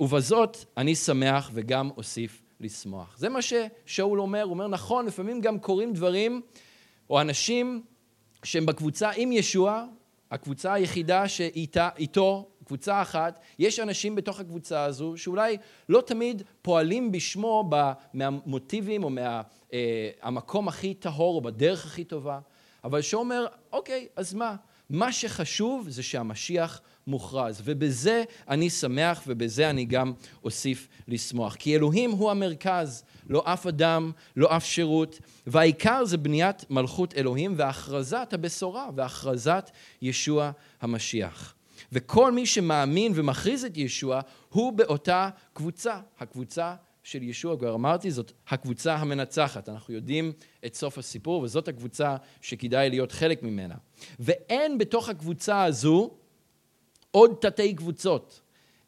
[0.00, 3.14] ובזאת אני שמח וגם אוסיף לשמוח.
[3.18, 6.40] זה מה ששאול אומר, הוא אומר, נכון, לפעמים גם קורים דברים,
[7.10, 7.82] או אנשים
[8.42, 9.86] שהם בקבוצה עם ישוע,
[10.30, 15.56] הקבוצה היחידה שאיתו, קבוצה אחת, יש אנשים בתוך הקבוצה הזו שאולי
[15.88, 17.70] לא תמיד פועלים בשמו
[18.14, 22.38] מהמוטיבים או מהמקום מה, אה, הכי טהור או בדרך הכי טובה,
[22.84, 24.56] אבל שאומר, אוקיי, אז מה?
[24.90, 30.12] מה שחשוב זה שהמשיח מוכרז, ובזה אני שמח ובזה אני גם
[30.44, 31.54] אוסיף לשמוח.
[31.54, 37.54] כי אלוהים הוא המרכז, לא אף אדם, לא אף שירות, והעיקר זה בניית מלכות אלוהים
[37.56, 39.70] והכרזת הבשורה והכרזת
[40.02, 41.54] ישוע המשיח.
[41.92, 48.32] וכל מי שמאמין ומכריז את ישוע הוא באותה קבוצה, הקבוצה של ישוע, כבר אמרתי, זאת
[48.48, 49.68] הקבוצה המנצחת.
[49.68, 50.32] אנחנו יודעים
[50.66, 53.74] את סוף הסיפור, וזאת הקבוצה שכדאי להיות חלק ממנה.
[54.20, 56.10] ואין בתוך הקבוצה הזו
[57.14, 58.40] עוד תתי קבוצות.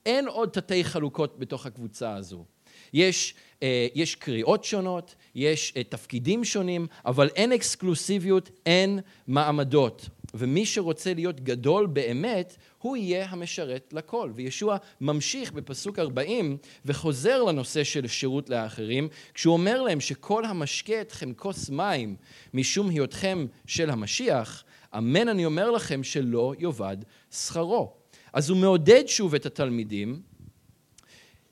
[0.06, 2.44] אין עוד תתי חלוקות בתוך הקבוצה הזו.
[2.92, 10.08] יש, אה, יש קריאות שונות, יש אה, תפקידים שונים, אבל אין אקסקלוסיביות, אין מעמדות.
[10.34, 14.30] ומי שרוצה להיות גדול באמת, הוא יהיה המשרת לכל.
[14.34, 21.32] וישוע ממשיך בפסוק 40 וחוזר לנושא של שירות לאחרים, כשהוא אומר להם שכל המשקה אתכם
[21.34, 22.16] כוס מים
[22.54, 24.64] משום היותכם של המשיח,
[24.96, 26.96] אמן אני אומר לכם שלא יאבד
[27.30, 28.05] שכרו.
[28.36, 30.22] אז הוא מעודד שוב את התלמידים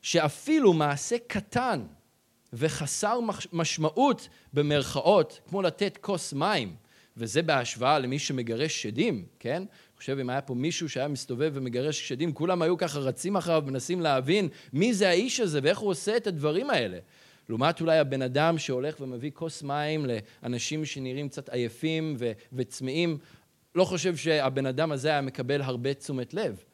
[0.03, 1.83] שאפילו מעשה קטן
[2.53, 3.19] וחסר
[3.53, 6.75] משמעות במרכאות, כמו לתת כוס מים,
[7.17, 9.57] וזה בהשוואה למי שמגרש שדים, כן?
[9.57, 9.67] אני
[9.97, 14.01] חושב אם היה פה מישהו שהיה מסתובב ומגרש שדים, כולם היו ככה רצים אחריו, מנסים
[14.01, 16.99] להבין מי זה האיש הזה ואיך הוא עושה את הדברים האלה.
[17.49, 20.07] לעומת אולי הבן אדם שהולך ומביא כוס מים
[20.43, 22.17] לאנשים שנראים קצת עייפים
[22.53, 23.19] וצמאים,
[23.75, 26.65] לא חושב שהבן אדם הזה היה מקבל הרבה תשומת לב.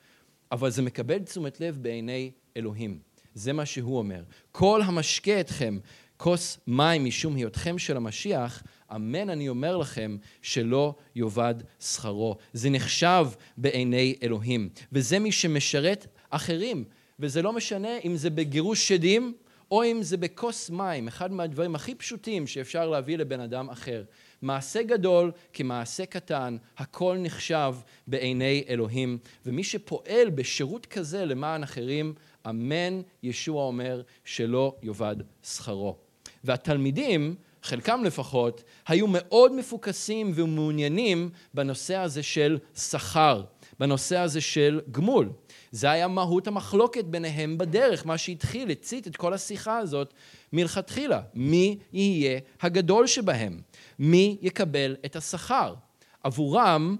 [0.52, 2.98] אבל זה מקבל תשומת לב בעיני אלוהים.
[3.34, 4.22] זה מה שהוא אומר.
[4.52, 5.78] כל המשקה אתכם
[6.16, 8.62] כוס מים משום היותכם של המשיח,
[8.94, 12.36] אמן אני אומר לכם שלא יאבד שכרו.
[12.52, 14.68] זה נחשב בעיני אלוהים.
[14.92, 16.84] וזה מי שמשרת אחרים
[17.20, 19.34] וזה לא משנה אם זה בגירוש שדים
[19.70, 24.04] או אם זה בכוס מים, אחד מהדברים הכי פשוטים שאפשר להביא לבן אדם אחר.
[24.42, 27.74] מעשה גדול כמעשה קטן, הכל נחשב
[28.06, 32.14] בעיני אלוהים, ומי שפועל בשירות כזה למען אחרים,
[32.48, 35.96] אמן, ישוע אומר, שלא יאבד שכרו.
[36.44, 43.42] והתלמידים, חלקם לפחות, היו מאוד מפוקסים ומעוניינים בנושא הזה של שכר,
[43.80, 45.28] בנושא הזה של גמול.
[45.70, 50.14] זה היה מהות המחלוקת ביניהם בדרך, מה שהתחיל, הצית את כל השיחה הזאת
[50.52, 51.20] מלכתחילה.
[51.34, 53.60] מי יהיה הגדול שבהם?
[53.98, 55.74] מי יקבל את השכר?
[56.22, 56.96] עבורם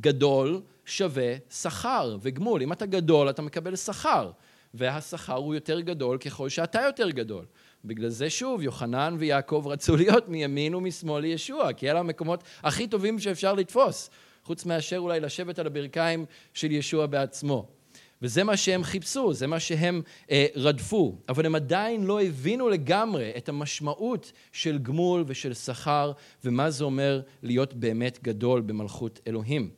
[0.00, 2.62] גדול שווה שכר וגמול.
[2.62, 4.30] אם אתה גדול אתה מקבל שכר,
[4.74, 7.44] והשכר הוא יותר גדול ככל שאתה יותר גדול.
[7.84, 13.18] בגלל זה שוב, יוחנן ויעקב רצו להיות מימין ומשמאל לישוע, כי אלה המקומות הכי טובים
[13.18, 14.10] שאפשר לתפוס,
[14.44, 17.75] חוץ מאשר אולי לשבת על הברכיים של ישוע בעצמו.
[18.22, 21.14] וזה מה שהם חיפשו, זה מה שהם אה, רדפו.
[21.28, 26.12] אבל הם עדיין לא הבינו לגמרי את המשמעות של גמול ושל שכר,
[26.44, 29.70] ומה זה אומר להיות באמת גדול במלכות אלוהים.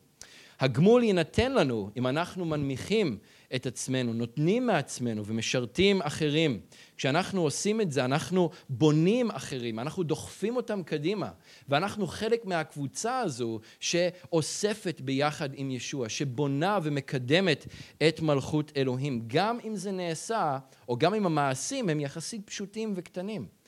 [0.59, 3.17] הגמול יינתן לנו אם אנחנו מנמיכים
[3.55, 6.59] את עצמנו, נותנים מעצמנו ומשרתים אחרים.
[6.97, 11.29] כשאנחנו עושים את זה, אנחנו בונים אחרים, אנחנו דוחפים אותם קדימה,
[11.69, 17.67] ואנחנו חלק מהקבוצה הזו שאוספת ביחד עם ישוע, שבונה ומקדמת
[18.07, 20.57] את מלכות אלוהים, גם אם זה נעשה,
[20.89, 23.59] או גם אם המעשים הם יחסית פשוטים וקטנים.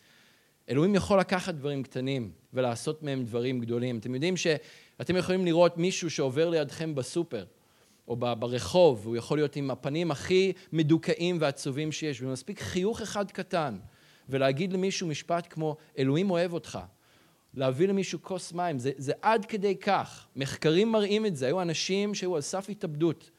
[0.69, 3.97] אלוהים יכול לקחת דברים קטנים ולעשות מהם דברים גדולים.
[3.97, 7.45] אתם יודעים שאתם יכולים לראות מישהו שעובר לידכם בסופר,
[8.11, 13.77] או ברחוב, הוא יכול להיות עם הפנים הכי מדוכאים ועצובים שיש, ומספיק חיוך אחד קטן,
[14.29, 16.79] ולהגיד למישהו משפט כמו, אלוהים אוהב אותך.
[17.53, 20.27] להביא למישהו כוס מים, זה, זה עד כדי כך.
[20.35, 21.45] מחקרים מראים את זה.
[21.45, 23.31] היו אנשים שהיו על סף התאבדות,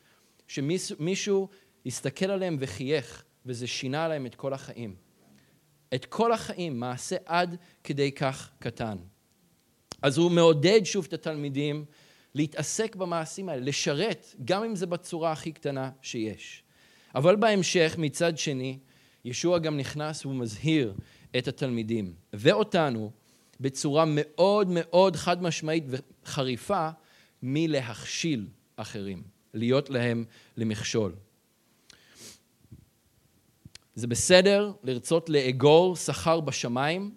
[0.47, 1.49] שמישהו
[1.87, 4.95] הסתכל עליהם וחייך, וזה שינה להם את כל החיים.
[5.95, 8.97] את כל החיים, מעשה עד כדי כך קטן.
[10.03, 11.85] אז הוא מעודד שוב את התלמידים
[12.35, 16.63] להתעסק במעשים האלה, לשרת, גם אם זה בצורה הכי קטנה שיש.
[17.15, 18.79] אבל בהמשך, מצד שני,
[19.25, 20.95] ישוע גם נכנס ומזהיר
[21.39, 23.11] את התלמידים, ואותנו,
[23.61, 26.89] בצורה מאוד מאוד חד משמעית וחריפה,
[27.43, 29.23] מלהכשיל אחרים,
[29.55, 30.25] להיות להם
[30.57, 31.15] למכשול.
[33.95, 37.15] זה בסדר לרצות לאגור שכר בשמיים,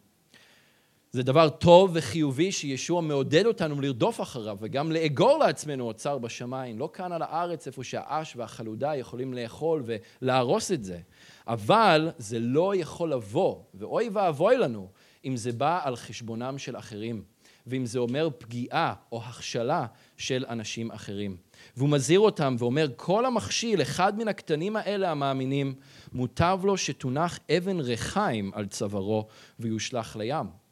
[1.16, 6.90] זה דבר טוב וחיובי שישוע מעודד אותנו לרדוף אחריו וגם לאגור לעצמנו אוצר בשמיים, לא
[6.94, 9.84] כאן על הארץ איפה שהאש והחלודה יכולים לאכול
[10.22, 11.00] ולהרוס את זה.
[11.48, 14.90] אבל זה לא יכול לבוא, ואוי ואבוי לנו,
[15.26, 17.24] אם זה בא על חשבונם של אחרים,
[17.68, 19.86] ואם זה אומר פגיעה או הכשלה
[20.18, 21.38] של אנשים אחרים.
[21.78, 25.76] והוא מזהיר אותם ואומר, כל המכשיל, אחד מן הקטנים האלה המאמינים,
[26.14, 29.28] מוטב לו שתונח אבן ריחיים על צווארו
[29.60, 30.65] ויושלך לים.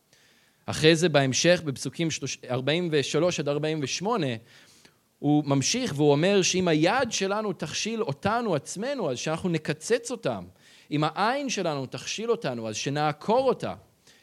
[0.65, 2.08] אחרי זה בהמשך, בפסוקים
[2.49, 4.28] 43 עד 48,
[5.19, 10.43] הוא ממשיך והוא אומר שאם היד שלנו תכשיל אותנו עצמנו, אז שאנחנו נקצץ אותם.
[10.91, 13.73] אם העין שלנו תכשיל אותנו, אז שנעקור אותה.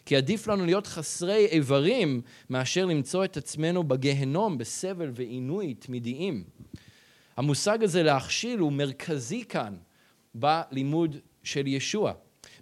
[0.06, 6.44] כי עדיף לנו להיות חסרי איברים מאשר למצוא את עצמנו בגיהנום, בסבל ועינוי תמידיים.
[7.36, 9.76] המושג הזה להכשיל הוא מרכזי כאן
[10.34, 12.12] בלימוד של ישוע.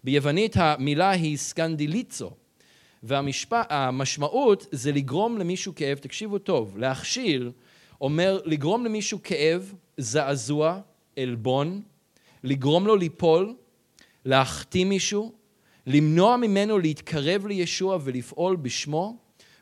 [0.04, 2.30] ביוונית המילה היא סקנדיליצו,
[3.02, 7.50] והמשמעות זה לגרום למישהו כאב, תקשיבו טוב, להכשיל
[8.00, 10.80] אומר לגרום למישהו כאב, זעזוע,
[11.16, 11.82] עלבון,
[12.44, 13.54] לגרום לו ליפול,
[14.24, 15.32] להחטיא מישהו,
[15.86, 19.16] למנוע ממנו להתקרב לישוע ולפעול בשמו,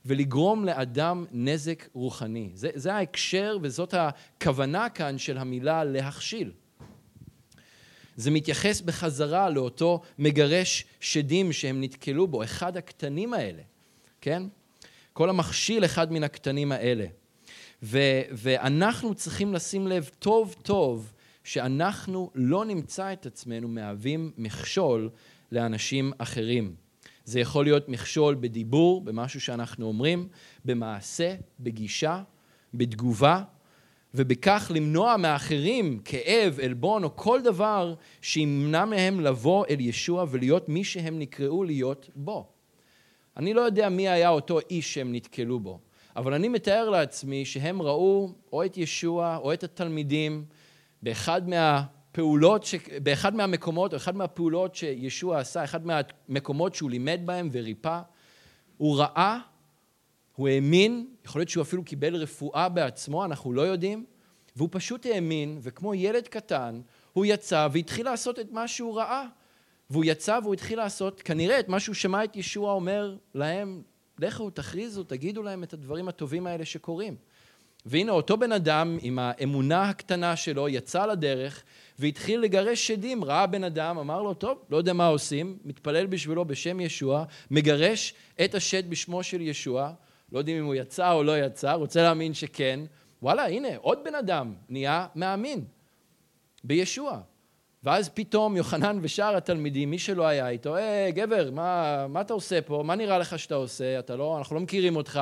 [0.06, 2.50] ולגרום לאדם נזק רוחני.
[2.54, 6.52] זה, זה ההקשר וזאת הכוונה כאן של המילה להכשיל.
[8.16, 13.62] זה מתייחס בחזרה לאותו מגרש שדים שהם נתקלו בו, אחד הקטנים האלה,
[14.20, 14.42] כן?
[15.12, 17.06] כל המכשיל אחד מן הקטנים האלה.
[17.82, 21.12] ו- ואנחנו צריכים לשים לב טוב טוב
[21.44, 25.10] שאנחנו לא נמצא את עצמנו מהווים מכשול
[25.52, 26.74] לאנשים אחרים.
[27.24, 30.28] זה יכול להיות מכשול בדיבור, במשהו שאנחנו אומרים,
[30.64, 32.22] במעשה, בגישה,
[32.74, 33.42] בתגובה,
[34.16, 40.84] ובכך למנוע מאחרים כאב, עלבון או כל דבר שימנע מהם לבוא אל ישוע ולהיות מי
[40.84, 42.46] שהם נקראו להיות בו.
[43.36, 45.78] אני לא יודע מי היה אותו איש שהם נתקלו בו,
[46.16, 50.44] אבל אני מתאר לעצמי שהם ראו או את ישוע או את התלמידים
[51.02, 52.74] באחד מהפעולות, ש...
[53.02, 58.00] באחד מהמקומות, או אחד מהפעולות שישוע עשה, אחד מהמקומות שהוא לימד בהם וריפא,
[58.76, 59.38] הוא ראה
[60.36, 64.04] הוא האמין, יכול להיות שהוא אפילו קיבל רפואה בעצמו, אנחנו לא יודעים,
[64.56, 66.80] והוא פשוט האמין, וכמו ילד קטן,
[67.12, 69.24] הוא יצא והתחיל לעשות את מה שהוא ראה.
[69.90, 73.82] והוא יצא והוא התחיל לעשות כנראה את מה שהוא שמע את ישוע אומר להם,
[74.18, 77.16] לכו, תכריזו, תגידו להם את הדברים הטובים האלה שקורים.
[77.86, 81.62] והנה אותו בן אדם עם האמונה הקטנה שלו יצא לדרך
[81.98, 86.44] והתחיל לגרש שדים, ראה בן אדם, אמר לו, טוב, לא יודע מה עושים, מתפלל בשבילו
[86.44, 89.92] בשם ישוע, מגרש את השד בשמו של ישוע,
[90.36, 92.80] לא יודעים אם הוא יצא או לא יצא, רוצה להאמין שכן,
[93.22, 95.64] וואלה, הנה, עוד בן אדם נהיה מאמין
[96.64, 97.20] בישוע.
[97.84, 102.62] ואז פתאום יוחנן ושאר התלמידים, מי שלא היה איתו, היי, גבר, מה, מה אתה עושה
[102.62, 102.82] פה?
[102.84, 103.98] מה נראה לך שאתה עושה?
[103.98, 105.20] אתה לא, אנחנו לא מכירים אותך,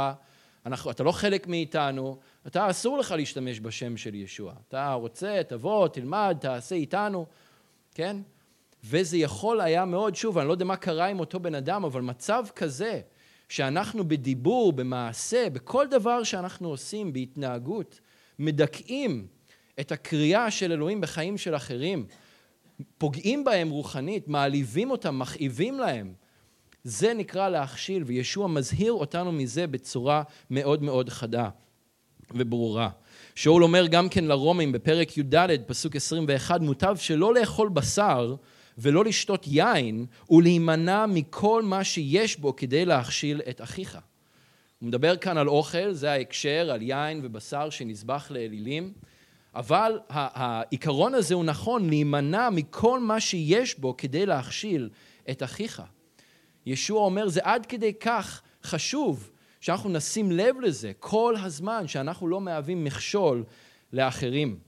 [0.67, 4.53] אנחנו, אתה לא חלק מאיתנו, אתה אסור לך להשתמש בשם של ישוע.
[4.69, 7.27] אתה רוצה, תבוא, תלמד, תעשה איתנו,
[7.95, 8.17] כן?
[8.85, 12.01] וזה יכול היה מאוד, שוב, אני לא יודע מה קרה עם אותו בן אדם, אבל
[12.01, 13.01] מצב כזה,
[13.49, 18.01] שאנחנו בדיבור, במעשה, בכל דבר שאנחנו עושים, בהתנהגות,
[18.39, 19.27] מדכאים
[19.81, 22.07] את הקריאה של אלוהים בחיים של אחרים,
[22.99, 26.15] פוגעים בהם רוחנית, מעליבים אותם, מכאיבים להם.
[26.85, 31.49] זה נקרא להכשיל, וישוע מזהיר אותנו מזה בצורה מאוד מאוד חדה
[32.31, 32.91] וברורה.
[33.35, 38.35] שאול אומר גם כן לרומים בפרק י"ד, פסוק 21, מוטב שלא לאכול בשר
[38.79, 43.99] ולא לשתות יין, ולהימנע מכל מה שיש בו כדי להכשיל את אחיך.
[44.79, 48.93] הוא מדבר כאן על אוכל, זה ההקשר, על יין ובשר שנזבח לאלילים.
[49.55, 54.91] אבל העיקרון הזה הוא נכון, להימנע מכל מה שיש בו כדי להכשיל
[55.31, 55.83] את אחיך.
[56.67, 62.41] ישוע אומר, זה עד כדי כך חשוב שאנחנו נשים לב לזה כל הזמן, שאנחנו לא
[62.41, 63.45] מהווים מכשול
[63.93, 64.59] לאחרים.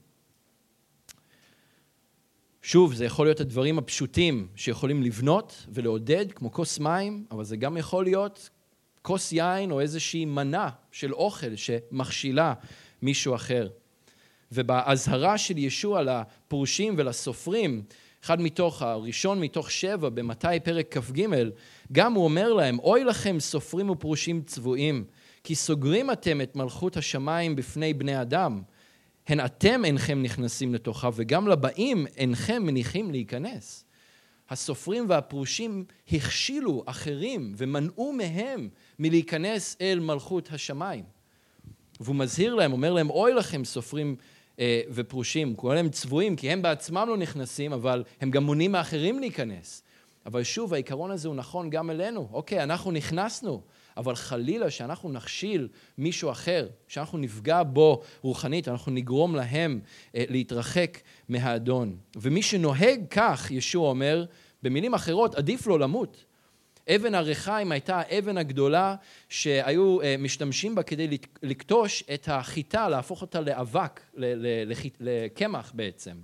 [2.68, 7.76] שוב, זה יכול להיות הדברים הפשוטים שיכולים לבנות ולעודד, כמו כוס מים, אבל זה גם
[7.76, 8.50] יכול להיות
[9.02, 12.54] כוס יין או איזושהי מנה של אוכל שמכשילה
[13.02, 13.68] מישהו אחר.
[14.52, 17.82] ובאזהרה של ישוע לפרושים ולסופרים,
[18.24, 21.26] אחד מתוך, הראשון מתוך שבע, במתי פרק כ"ג,
[21.92, 25.04] גם הוא אומר להם, אוי לכם סופרים ופרושים צבועים,
[25.44, 28.62] כי סוגרים אתם את מלכות השמיים בפני בני אדם.
[29.26, 33.84] הן אתם אינכם נכנסים לתוכה, וגם לבאים אינכם מניחים להיכנס.
[34.50, 41.04] הסופרים והפרושים הכשילו אחרים ומנעו מהם מלהיכנס אל מלכות השמיים.
[42.00, 44.16] והוא מזהיר להם, אומר להם, אוי לכם סופרים
[44.60, 49.18] אה, ופרושים, קורא להם צבועים, כי הם בעצמם לא נכנסים, אבל הם גם מונעים מאחרים
[49.18, 49.82] להיכנס.
[50.26, 52.28] אבל שוב, העיקרון הזה הוא נכון גם אלינו.
[52.32, 53.62] אוקיי, אנחנו נכנסנו,
[53.96, 59.80] אבל חלילה שאנחנו נכשיל מישהו אחר, שאנחנו נפגע בו רוחנית, אנחנו נגרום להם
[60.14, 61.96] אה, להתרחק מהאדון.
[62.16, 64.24] ומי שנוהג כך, ישוע אומר,
[64.62, 66.24] במילים אחרות, עדיף לו למות.
[66.88, 68.94] אבן הריחיים הייתה האבן הגדולה
[69.28, 74.00] שהיו אה, משתמשים בה כדי לקטוש את החיטה, להפוך אותה לאבק,
[75.00, 76.16] לקמח בעצם.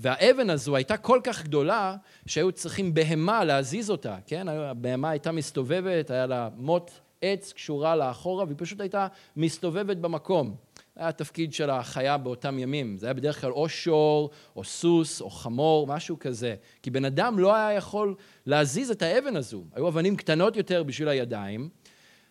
[0.00, 4.48] והאבן הזו הייתה כל כך גדולה שהיו צריכים בהמה להזיז אותה, כן?
[4.48, 6.90] הבהמה הייתה מסתובבת, היה לה מוט
[7.22, 10.54] עץ קשורה לאחורה והיא פשוט הייתה מסתובבת במקום.
[10.94, 12.96] זה היה התפקיד של החיה באותם ימים.
[12.96, 16.54] זה היה בדרך כלל או שור, או סוס, או חמור, משהו כזה.
[16.82, 18.14] כי בן אדם לא היה יכול
[18.46, 19.64] להזיז את האבן הזו.
[19.74, 21.68] היו אבנים קטנות יותר בשביל הידיים,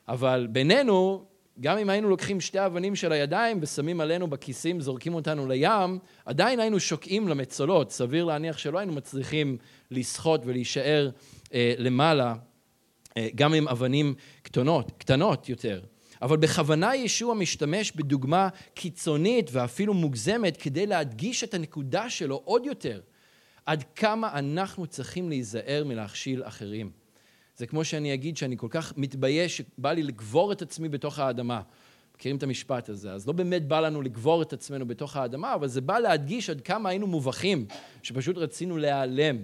[0.07, 1.25] אבל בינינו,
[1.61, 6.59] גם אם היינו לוקחים שתי אבנים של הידיים ושמים עלינו בכיסים, זורקים אותנו לים, עדיין
[6.59, 7.91] היינו שוקעים למצולות.
[7.91, 9.57] סביר להניח שלא היינו מצליחים
[9.91, 11.09] לשחות ולהישאר
[11.53, 12.35] אה, למעלה,
[13.17, 15.81] אה, גם עם אבנים קטנות, קטנות יותר.
[16.21, 23.01] אבל בכוונה ישוע משתמש בדוגמה קיצונית ואפילו מוגזמת כדי להדגיש את הנקודה שלו עוד יותר.
[23.65, 26.98] עד כמה אנחנו צריכים להיזהר מלהכשיל אחרים.
[27.59, 31.61] זה כמו שאני אגיד שאני כל כך מתבייש שבא לי לגבור את עצמי בתוך האדמה.
[32.15, 33.11] מכירים את המשפט הזה.
[33.11, 36.61] אז לא באמת בא לנו לגבור את עצמנו בתוך האדמה, אבל זה בא להדגיש עד
[36.61, 37.65] כמה היינו מובכים,
[38.03, 39.37] שפשוט רצינו להיעלם.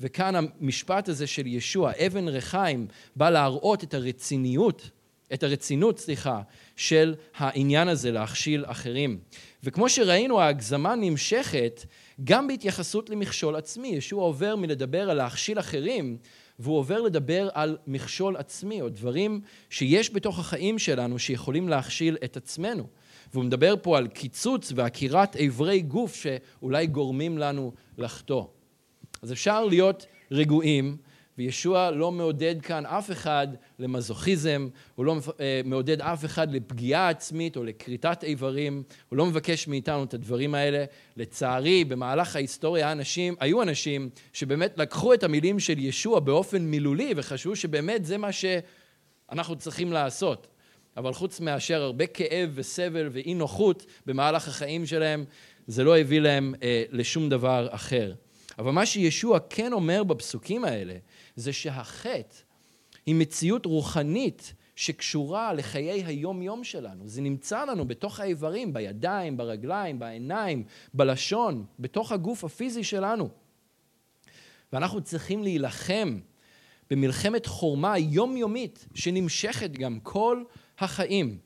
[0.00, 4.90] וכאן המשפט הזה של ישוע, אבן ריחיים, בא להראות את הרציניות
[5.34, 6.40] את הרצינות, סליחה,
[6.76, 9.18] של העניין הזה להכשיל אחרים.
[9.64, 11.84] וכמו שראינו, ההגזמה נמשכת
[12.24, 13.88] גם בהתייחסות למכשול עצמי.
[13.88, 16.16] ישוע עובר מלדבר על להכשיל אחרים,
[16.58, 19.40] והוא עובר לדבר על מכשול עצמי, או דברים
[19.70, 22.86] שיש בתוך החיים שלנו שיכולים להכשיל את עצמנו.
[23.32, 28.44] והוא מדבר פה על קיצוץ ועקירת איברי גוף שאולי גורמים לנו לחטוא.
[29.22, 30.96] אז אפשר להיות רגועים
[31.38, 37.56] וישוע לא מעודד כאן אף אחד למזוכיזם, הוא לא אה, מעודד אף אחד לפגיעה עצמית
[37.56, 40.84] או לכריתת איברים, הוא לא מבקש מאיתנו את הדברים האלה.
[41.16, 47.56] לצערי, במהלך ההיסטוריה אנשים, היו אנשים שבאמת לקחו את המילים של ישוע באופן מילולי וחשבו
[47.56, 50.46] שבאמת זה מה שאנחנו צריכים לעשות.
[50.96, 55.24] אבל חוץ מאשר הרבה כאב וסבל ואי נוחות במהלך החיים שלהם,
[55.66, 58.12] זה לא הביא להם אה, לשום דבר אחר.
[58.58, 60.94] אבל מה שישוע כן אומר בפסוקים האלה,
[61.36, 62.36] זה שהחטא
[63.06, 67.08] היא מציאות רוחנית שקשורה לחיי היום-יום שלנו.
[67.08, 70.64] זה נמצא לנו בתוך האיברים, בידיים, ברגליים, בעיניים,
[70.94, 73.28] בלשון, בתוך הגוף הפיזי שלנו.
[74.72, 76.18] ואנחנו צריכים להילחם
[76.90, 80.42] במלחמת חורמה יומיומית שנמשכת גם כל
[80.78, 81.38] החיים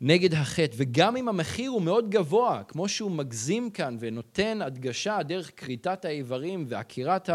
[0.00, 5.50] נגד החטא, וגם אם המחיר הוא מאוד גבוה, כמו שהוא מגזים כאן ונותן הדגשה דרך
[5.56, 7.30] כריתת האיברים ועקירת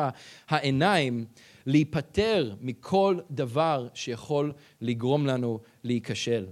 [0.49, 1.26] העיניים,
[1.66, 6.45] להיפטר מכל דבר שיכול לגרום לנו להיכשל.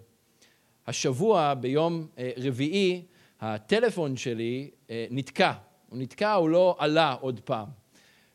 [0.87, 3.01] השבוע, ביום אה, רביעי,
[3.41, 5.51] הטלפון שלי אה, נתקע.
[5.89, 7.67] הוא נתקע, הוא לא עלה עוד פעם.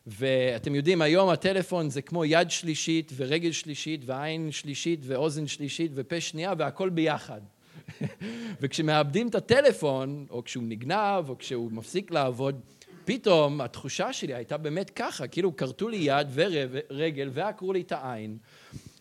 [0.07, 6.21] ואתם יודעים, היום הטלפון זה כמו יד שלישית ורגל שלישית ועין שלישית ואוזן שלישית ופה
[6.21, 7.41] שנייה והכל ביחד.
[8.61, 12.59] וכשמאבדים את הטלפון, או כשהוא נגנב, או כשהוא מפסיק לעבוד,
[13.05, 18.37] פתאום התחושה שלי הייתה באמת ככה, כאילו כרתו לי יד ורגל ועקרו לי את העין.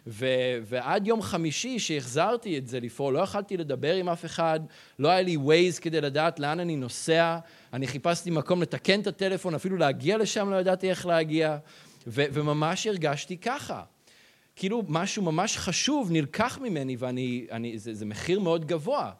[0.07, 4.61] ו- ועד יום חמישי שהחזרתי את זה לפעול, לא יכלתי לדבר עם אף אחד,
[4.99, 7.39] לא היה לי ווייז כדי לדעת לאן אני נוסע,
[7.72, 11.57] אני חיפשתי מקום לתקן את הטלפון, אפילו להגיע לשם לא ידעתי איך להגיע,
[12.07, 13.83] ו- וממש הרגשתי ככה.
[14.62, 19.12] כאילו משהו ממש חשוב נלקח ממני, ואני, אני, זה, זה מחיר מאוד גבוה.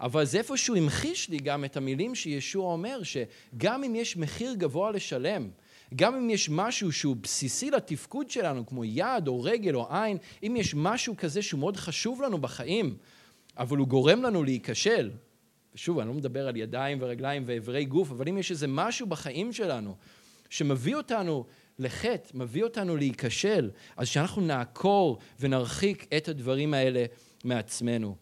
[0.00, 4.90] אבל זה איפשהו המחיש לי גם את המילים שישוע אומר, שגם אם יש מחיר גבוה
[4.90, 5.50] לשלם,
[5.94, 10.56] גם אם יש משהו שהוא בסיסי לתפקוד שלנו, כמו יד או רגל או עין, אם
[10.56, 12.96] יש משהו כזה שהוא מאוד חשוב לנו בחיים,
[13.56, 15.10] אבל הוא גורם לנו להיכשל,
[15.74, 19.52] ושוב, אני לא מדבר על ידיים ורגליים ואיברי גוף, אבל אם יש איזה משהו בחיים
[19.52, 19.96] שלנו
[20.48, 21.44] שמביא אותנו
[21.80, 27.04] לחטא, מביא אותנו להיכשל, אז שאנחנו נעקור ונרחיק את הדברים האלה
[27.44, 28.16] מעצמנו.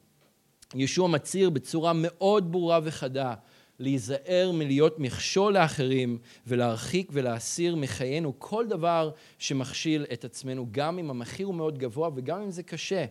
[0.75, 3.35] ישוע מצהיר בצורה מאוד ברורה וחדה
[3.79, 11.47] להיזהר מלהיות מכשול לאחרים ולהרחיק ולהסיר מחיינו כל דבר שמכשיל את עצמנו, גם אם המחיר
[11.47, 13.05] הוא מאוד גבוה וגם אם זה קשה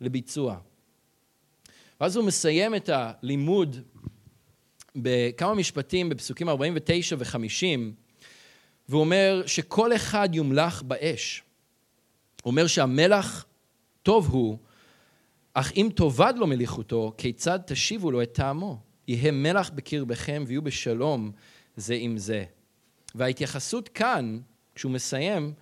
[0.00, 0.56] לביצוע.
[2.00, 3.76] ואז הוא מסיים את הלימוד
[4.96, 7.80] בכמה משפטים בפסוקים 49 ו-50,
[8.90, 11.42] והוא אומר שכל אחד יומלך באש.
[12.44, 13.46] אומר שהמלח
[14.02, 14.58] טוב הוא,
[15.54, 18.78] אך אם תאבד לו מליחותו, כיצד תשיבו לו את טעמו?
[19.08, 21.30] יהא מלח בקרבכם ויהיו בשלום
[21.76, 22.44] זה עם זה.
[23.14, 24.38] וההתייחסות כאן,
[24.74, 25.52] כשהוא מסיים,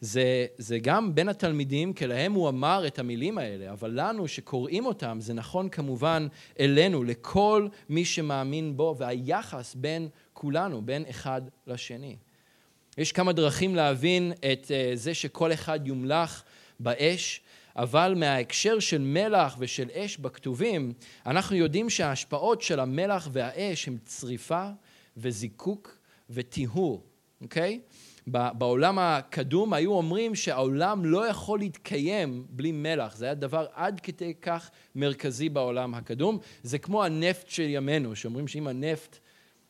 [0.00, 4.86] זה, זה גם בין התלמידים, כי להם הוא אמר את המילים האלה, אבל לנו שקוראים
[4.86, 6.26] אותם, זה נכון כמובן
[6.60, 12.16] אלינו, לכל מי שמאמין בו, והיחס בין כולנו, בין אחד לשני.
[12.98, 16.42] יש כמה דרכים להבין את אה, זה שכל אחד יומלך
[16.80, 17.40] באש,
[17.76, 20.92] אבל מההקשר של מלח ושל אש בכתובים,
[21.26, 24.68] אנחנו יודעים שההשפעות של המלח והאש הם צריפה
[25.16, 25.98] וזיקוק
[26.30, 27.02] וטיהור,
[27.40, 27.80] אוקיי?
[28.26, 33.16] בעולם הקדום היו אומרים שהעולם לא יכול להתקיים בלי מלח.
[33.16, 36.38] זה היה דבר עד כדי כך מרכזי בעולם הקדום.
[36.62, 39.18] זה כמו הנפט של ימינו, שאומרים שאם הנפט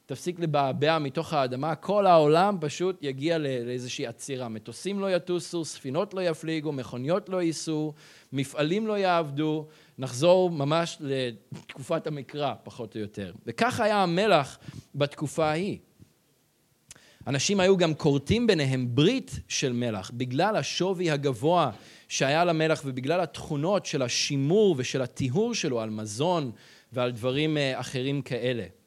[0.09, 4.48] תפסיק לבעבע מתוך האדמה, כל העולם פשוט יגיע לאיזושהי עצירה.
[4.48, 7.92] מטוסים לא יטוסו, ספינות לא יפליגו, מכוניות לא ייסעו,
[8.32, 9.66] מפעלים לא יעבדו,
[9.98, 13.32] נחזור ממש לתקופת המקרא, פחות או יותר.
[13.46, 14.59] וכך היה המלח
[14.94, 15.78] בתקופה ההיא.
[17.26, 21.70] אנשים היו גם כורתים ביניהם ברית של מלח, בגלל השווי הגבוה
[22.09, 26.50] שהיה למלח ובגלל התכונות של השימור ושל הטיהור שלו על מזון
[26.92, 28.77] ועל דברים אה, אחרים כאלה.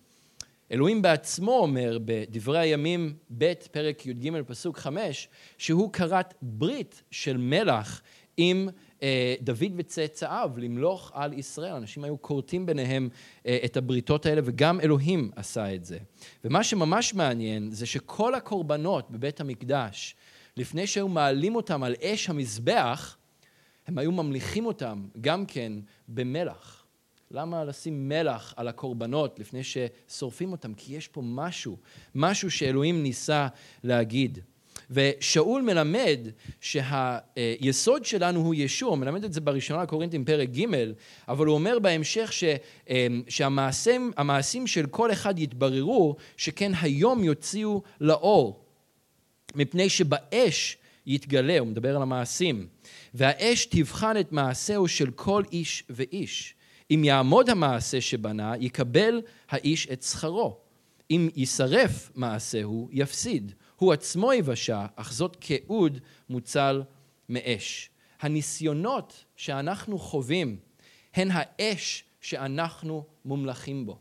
[0.72, 8.02] אלוהים בעצמו אומר בדברי הימים ב' פרק י"ג פסוק 5 שהוא כרת ברית של מלח
[8.38, 8.70] עם
[9.04, 11.74] אה, דוד וצאצאיו למלוך על ישראל.
[11.74, 13.10] אנשים היו כורתים ביניהם
[13.46, 15.98] אה, את הבריתות האלה וגם אלוהים עשה את זה.
[16.44, 20.16] ומה שממש מעניין זה שכל הקורבנות בבית המקדש
[20.58, 23.18] לפני שהיו מעלים אותם על אש המזבח
[23.88, 25.74] הם היו ממליכים אותם גם כן
[26.08, 26.81] במלח.
[27.34, 30.74] למה לשים מלח על הקורבנות לפני ששורפים אותם?
[30.74, 31.78] כי יש פה משהו,
[32.16, 33.48] משהו שאלוהים ניסה
[33.84, 34.40] להגיד.
[34.92, 36.20] ושאול מלמד
[36.62, 40.66] שהיסוד שלנו הוא ישוע, הוא מלמד את זה בראשונה לקורינתים פרק ג',
[41.28, 42.44] אבל הוא אומר בהמשך ש,
[43.28, 48.66] שהמעשים של כל אחד יתבררו, שכן היום יוציאו לאור,
[49.56, 52.68] מפני שבאש יתגלה, הוא מדבר על המעשים,
[53.14, 56.56] והאש תבחן את מעשהו של כל איש ואיש.
[56.92, 60.58] אם יעמוד המעשה שבנה, יקבל האיש את שכרו.
[61.12, 63.52] אם יישרף מעשהו, יפסיד.
[63.76, 66.84] הוא עצמו יבשע, אך זאת כאוד מוצל
[67.30, 67.90] מאש.
[68.22, 70.58] הניסיונות שאנחנו חווים
[71.14, 74.00] הן האש שאנחנו מומלכים בו.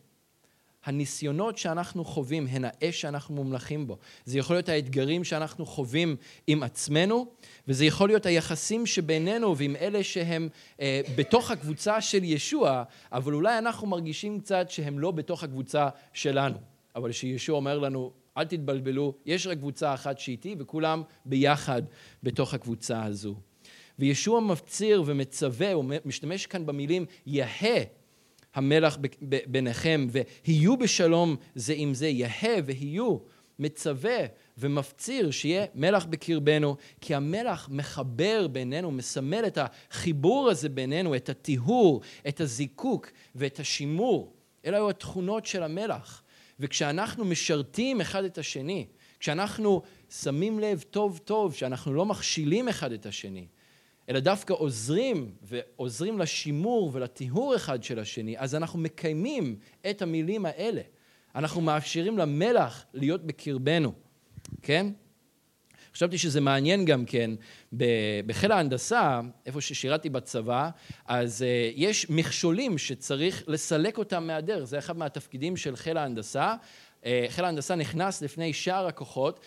[0.84, 3.98] הניסיונות שאנחנו חווים הן האש שאנחנו מומלכים בו.
[4.24, 6.16] זה יכול להיות האתגרים שאנחנו חווים
[6.46, 7.26] עם עצמנו,
[7.68, 10.48] וזה יכול להיות היחסים שבינינו ועם אלה שהם
[10.80, 16.56] אה, בתוך הקבוצה של ישוע, אבל אולי אנחנו מרגישים קצת שהם לא בתוך הקבוצה שלנו.
[16.96, 21.82] אבל שישוע אומר לנו, אל תתבלבלו, יש רק קבוצה אחת שאיתי וכולם ביחד
[22.22, 23.34] בתוך הקבוצה הזו.
[23.98, 27.84] וישוע מפציר ומצווה, הוא משתמש כאן במילים יהא
[28.54, 28.98] המלח
[29.46, 33.18] ביניכם ויהיו בשלום זה עם זה, יהא ויהיו,
[33.58, 34.18] מצווה
[34.58, 42.00] ומפציר שיהיה מלח בקרבנו, כי המלח מחבר בינינו, מסמל את החיבור הזה בינינו, את הטיהור,
[42.28, 44.32] את הזיקוק ואת השימור.
[44.64, 46.22] אלה היו התכונות של המלח.
[46.60, 48.86] וכשאנחנו משרתים אחד את השני,
[49.20, 53.46] כשאנחנו שמים לב טוב טוב שאנחנו לא מכשילים אחד את השני,
[54.08, 59.56] אלא דווקא עוזרים ועוזרים לשימור ולטיהור אחד של השני, אז אנחנו מקיימים
[59.90, 60.82] את המילים האלה.
[61.34, 63.92] אנחנו מאפשרים למלח להיות בקרבנו,
[64.62, 64.86] כן?
[65.94, 67.30] חשבתי שזה מעניין גם כן,
[68.26, 70.70] בחיל ההנדסה, איפה ששירתי בצבא,
[71.06, 71.44] אז uh,
[71.76, 76.54] יש מכשולים שצריך לסלק אותם מהדרך, זה אחד מהתפקידים של חיל ההנדסה.
[77.02, 79.40] Uh, חיל ההנדסה נכנס לפני שאר הכוחות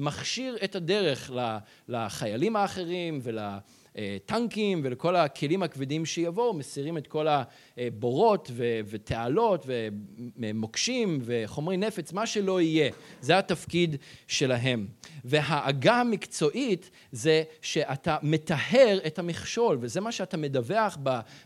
[0.00, 1.30] ומכשיר את הדרך
[1.88, 3.38] לחיילים האחרים ול...
[4.26, 7.26] טנקים ולכל הכלים הכבדים שיבואו, מסירים את כל
[7.76, 8.50] הבורות
[8.86, 9.66] ותעלות
[10.36, 12.90] ומוקשים וחומרי נפץ, מה שלא יהיה.
[13.20, 13.96] זה התפקיד
[14.26, 14.86] שלהם.
[15.24, 20.98] והעגה המקצועית זה שאתה מטהר את המכשול, וזה מה שאתה מדווח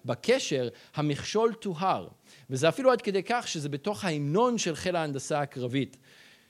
[0.04, 2.08] בקשר, המכשול טוהר.
[2.50, 5.96] וזה אפילו עד כדי כך שזה בתוך ההמנון של חיל ההנדסה הקרבית.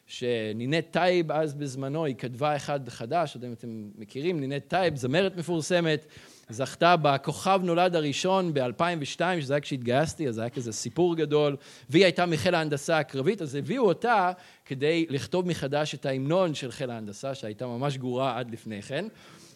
[0.07, 6.07] שנינט טייב אז בזמנו, היא כתבה אחד חדש, לא אתם מכירים, נינט טייב, זמרת מפורסמת,
[6.49, 11.57] זכתה בכוכב נולד הראשון ב-2002, שזה היה כשהתגייסתי, אז זה היה כזה סיפור גדול,
[11.91, 14.33] והיא הייתה מחיל ההנדסה הקרבית, אז הביאו אותה
[14.65, 19.05] כדי לכתוב מחדש את ההמנון של חיל ההנדסה, שהייתה ממש גרועה עד לפני כן.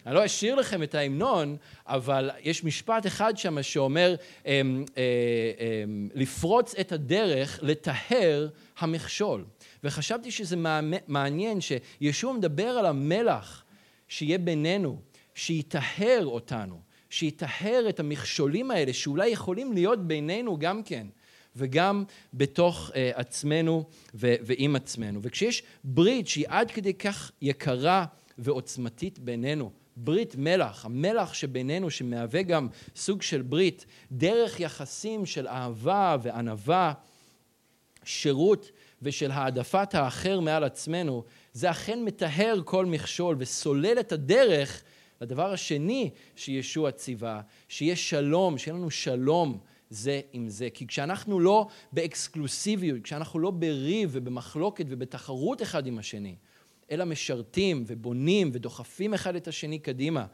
[0.07, 4.15] אני לא אשאיר לכם את ההמנון, אבל יש משפט אחד שם שאומר,
[4.47, 5.03] אמ, אה,
[5.61, 9.45] אמ, לפרוץ את הדרך, לטהר המכשול.
[9.85, 10.57] וחשבתי שזה
[11.09, 13.65] מעניין שישוע מדבר על המלח
[14.09, 15.01] שיהיה בינינו,
[15.35, 21.07] שיטהר אותנו, שיטהר את המכשולים האלה שאולי יכולים להיות בינינו גם כן.
[21.57, 22.05] וגם
[22.35, 25.21] בתוך uh, עצמנו ו- ועם עצמנו.
[25.23, 28.07] וכשיש ברית שהיא עד כדי כך יקרה
[28.39, 36.17] ועוצמתית בינינו, ברית מלח, המלח שבינינו שמהווה גם סוג של ברית, דרך יחסים של אהבה
[36.23, 36.93] וענווה,
[38.05, 38.71] שירות
[39.03, 44.83] ושל העדפת האחר מעל עצמנו, זה אכן מטהר כל מכשול וסולל את הדרך
[45.21, 49.59] לדבר השני שישוע ציווה, שיהיה שלום, שיהיה לנו שלום
[49.91, 50.69] זה עם זה.
[50.71, 56.35] כי כשאנחנו לא באקסקלוסיביות, כשאנחנו לא בריב ובמחלוקת ובתחרות אחד עם השני,
[56.91, 60.27] אלא משרתים ובונים ודוחפים אחד את השני קדימה,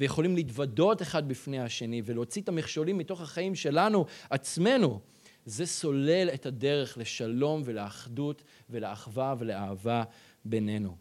[0.00, 5.00] ויכולים להתוודות אחד בפני השני ולהוציא את המכשולים מתוך החיים שלנו, עצמנו,
[5.46, 10.02] זה סולל את הדרך לשלום ולאחדות ולאחווה ולאהבה
[10.44, 10.96] בינינו.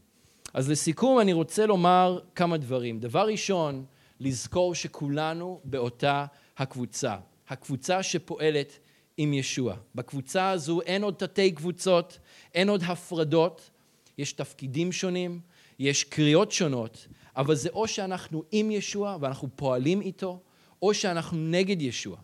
[0.54, 3.00] אז לסיכום אני רוצה לומר כמה דברים.
[3.00, 3.86] דבר ראשון,
[4.20, 6.26] לזכור שכולנו באותה
[6.58, 7.18] הקבוצה.
[7.50, 8.80] הקבוצה שפועלת
[9.18, 9.76] עם ישוע.
[9.96, 12.20] בקבוצה הזו אין עוד תתי קבוצות,
[12.54, 13.70] אין עוד הפרדות,
[14.18, 15.40] יש תפקידים שונים,
[15.80, 20.40] יש קריאות שונות, אבל זה או שאנחנו עם ישוע ואנחנו פועלים איתו,
[20.82, 22.18] או שאנחנו נגד ישוע.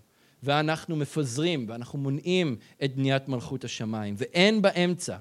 [0.45, 5.17] ואנחנו מפזרים ואנחנו מונעים את בניית מלכות השמיים, ואין באמצע.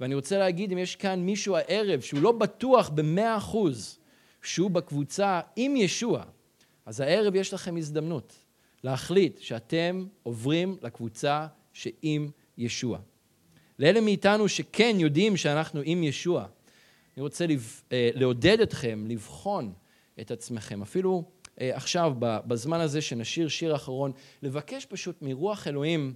[0.00, 3.98] ואני רוצה להגיד, אם יש כאן מישהו הערב שהוא לא בטוח במאה אחוז
[4.42, 6.22] שהוא בקבוצה עם ישוע,
[6.86, 8.32] אז הערב יש לכם הזדמנות
[8.84, 12.98] להחליט שאתם עוברים לקבוצה שעם ישוע.
[13.78, 16.46] לאלה מאיתנו שכן יודעים שאנחנו עם ישוע,
[17.16, 17.46] אני רוצה
[17.92, 19.72] אה, לעודד אתכם לבחון
[20.20, 21.24] את עצמכם, אפילו
[21.60, 26.14] עכשיו, בזמן הזה שנשיר שיר אחרון, לבקש פשוט מרוח אלוהים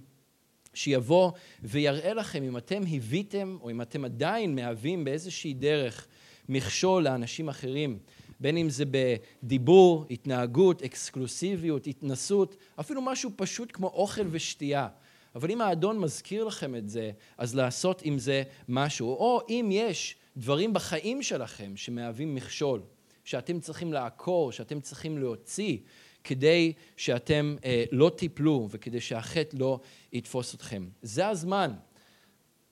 [0.73, 1.31] שיבוא
[1.63, 6.07] ויראה לכם אם אתם הביתם או אם אתם עדיין מהווים באיזושהי דרך
[6.49, 7.99] מכשול לאנשים אחרים,
[8.39, 14.87] בין אם זה בדיבור, התנהגות, אקסקלוסיביות, התנסות, אפילו משהו פשוט כמו אוכל ושתייה.
[15.35, 19.07] אבל אם האדון מזכיר לכם את זה, אז לעשות עם זה משהו.
[19.07, 22.81] או אם יש דברים בחיים שלכם שמהווים מכשול.
[23.27, 25.77] שאתם צריכים לעקור, שאתם צריכים להוציא,
[26.23, 29.79] כדי שאתם אה, לא תיפלו וכדי שהחטא לא
[30.13, 30.89] יתפוס אתכם.
[31.01, 31.73] זה הזמן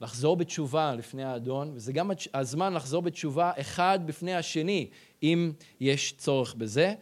[0.01, 4.89] לחזור בתשובה לפני האדון, וזה גם הזמן לחזור בתשובה אחד בפני השני,
[5.23, 6.93] אם יש צורך בזה.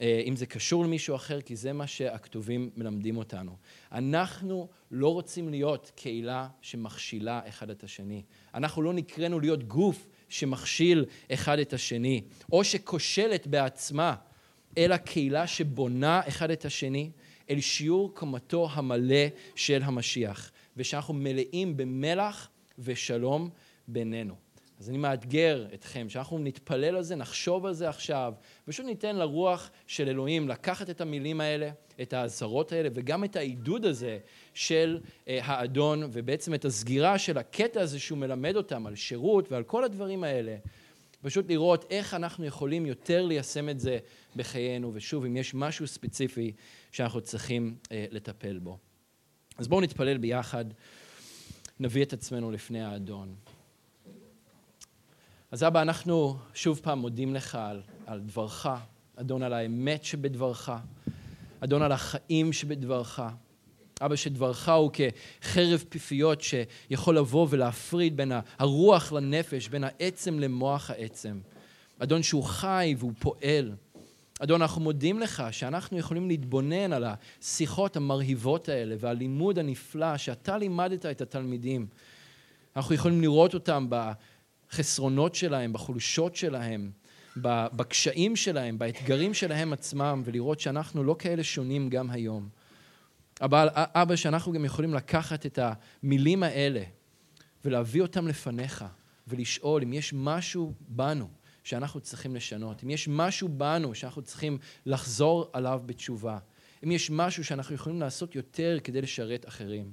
[0.00, 3.56] אה, אם זה קשור למישהו אחר, כי זה מה שהכתובים מלמדים אותנו.
[3.92, 8.22] אנחנו לא רוצים להיות קהילה שמכשילה אחד את השני.
[8.54, 12.22] אנחנו לא נקראנו להיות גוף שמכשיל אחד את השני,
[12.52, 14.14] או שכושלת בעצמה,
[14.78, 17.10] אלא קהילה שבונה אחד את השני
[17.50, 23.50] אל שיעור קומתו המלא של המשיח, ושאנחנו מלאים במלח ושלום
[23.88, 24.49] בינינו.
[24.80, 29.70] אז אני מאתגר אתכם, שאנחנו נתפלל על זה, נחשוב על זה עכשיו, פשוט ניתן לרוח
[29.86, 31.70] של אלוהים לקחת את המילים האלה,
[32.02, 34.18] את האזהרות האלה, וגם את העידוד הזה
[34.54, 39.62] של אה, האדון, ובעצם את הסגירה של הקטע הזה שהוא מלמד אותם על שירות ועל
[39.62, 40.56] כל הדברים האלה.
[41.22, 43.98] פשוט לראות איך אנחנו יכולים יותר ליישם את זה
[44.36, 46.52] בחיינו, ושוב, אם יש משהו ספציפי
[46.92, 48.78] שאנחנו צריכים אה, לטפל בו.
[49.58, 50.64] אז בואו נתפלל ביחד,
[51.80, 53.34] נביא את עצמנו לפני האדון.
[55.52, 58.66] אז אבא, אנחנו שוב פעם מודים לך על, על דברך,
[59.16, 60.70] אדון, על האמת שבדברך,
[61.60, 63.20] אדון, על החיים שבדברך.
[64.00, 71.40] אבא, שדברך הוא כחרב פיפיות שיכול לבוא ולהפריד בין הרוח לנפש, בין העצם למוח העצם.
[71.98, 73.74] אדון, שהוא חי והוא פועל.
[74.40, 81.06] אדון, אנחנו מודים לך שאנחנו יכולים להתבונן על השיחות המרהיבות האלה והלימוד הנפלא שאתה לימדת
[81.06, 81.86] את התלמידים.
[82.76, 83.86] אנחנו יכולים לראות אותם
[84.70, 86.90] בחסרונות שלהם, בחולשות שלהם,
[87.36, 92.48] בקשיים שלהם, באתגרים שלהם עצמם, ולראות שאנחנו לא כאלה שונים גם היום.
[93.40, 96.82] אבל אבא, שאנחנו גם יכולים לקחת את המילים האלה
[97.64, 98.84] ולהביא אותם לפניך
[99.28, 101.28] ולשאול אם יש משהו בנו
[101.64, 106.38] שאנחנו צריכים לשנות, אם יש משהו בנו שאנחנו צריכים לחזור עליו בתשובה,
[106.84, 109.90] אם יש משהו שאנחנו יכולים לעשות יותר כדי לשרת אחרים.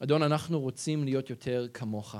[0.00, 2.16] אדון, אנחנו רוצים להיות יותר כמוך.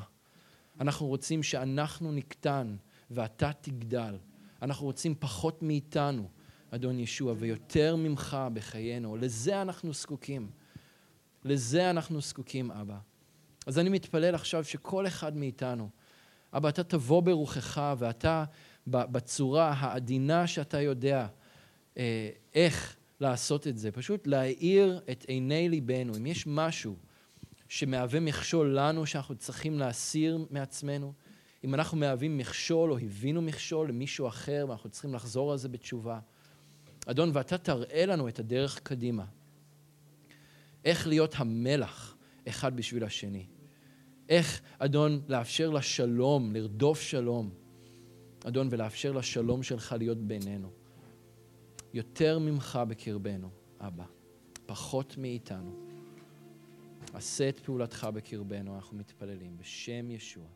[0.80, 2.76] אנחנו רוצים שאנחנו נקטן
[3.10, 4.16] ואתה תגדל.
[4.62, 6.28] אנחנו רוצים פחות מאיתנו,
[6.70, 9.16] אדון ישוע, ויותר ממך בחיינו.
[9.16, 10.50] לזה אנחנו זקוקים.
[11.44, 12.98] לזה אנחנו זקוקים, אבא.
[13.66, 15.88] אז אני מתפלל עכשיו שכל אחד מאיתנו,
[16.52, 18.44] אבא, אתה תבוא ברוחך ואתה,
[18.86, 21.26] בצורה העדינה שאתה יודע
[21.98, 26.16] אה, איך לעשות את זה, פשוט להאיר את עיני ליבנו.
[26.16, 26.96] אם יש משהו
[27.68, 31.12] שמהווה מכשול לנו, שאנחנו צריכים להסיר מעצמנו,
[31.64, 36.20] אם אנחנו מהווים מכשול או הבינו מכשול למישהו אחר ואנחנו צריכים לחזור על זה בתשובה.
[37.06, 39.24] אדון, ואתה תראה לנו את הדרך קדימה.
[40.84, 42.16] איך להיות המלח
[42.48, 43.46] אחד בשביל השני.
[44.28, 47.50] איך, אדון, לאפשר לשלום, לרדוף שלום.
[48.44, 50.70] אדון, ולאפשר לשלום שלך להיות בינינו.
[51.94, 53.50] יותר ממך בקרבנו,
[53.80, 54.04] אבא.
[54.66, 55.93] פחות מאיתנו.
[57.14, 59.56] עשה את פעולתך בקרבנו, אנחנו מתפללים.
[59.56, 60.46] בשם ישוע.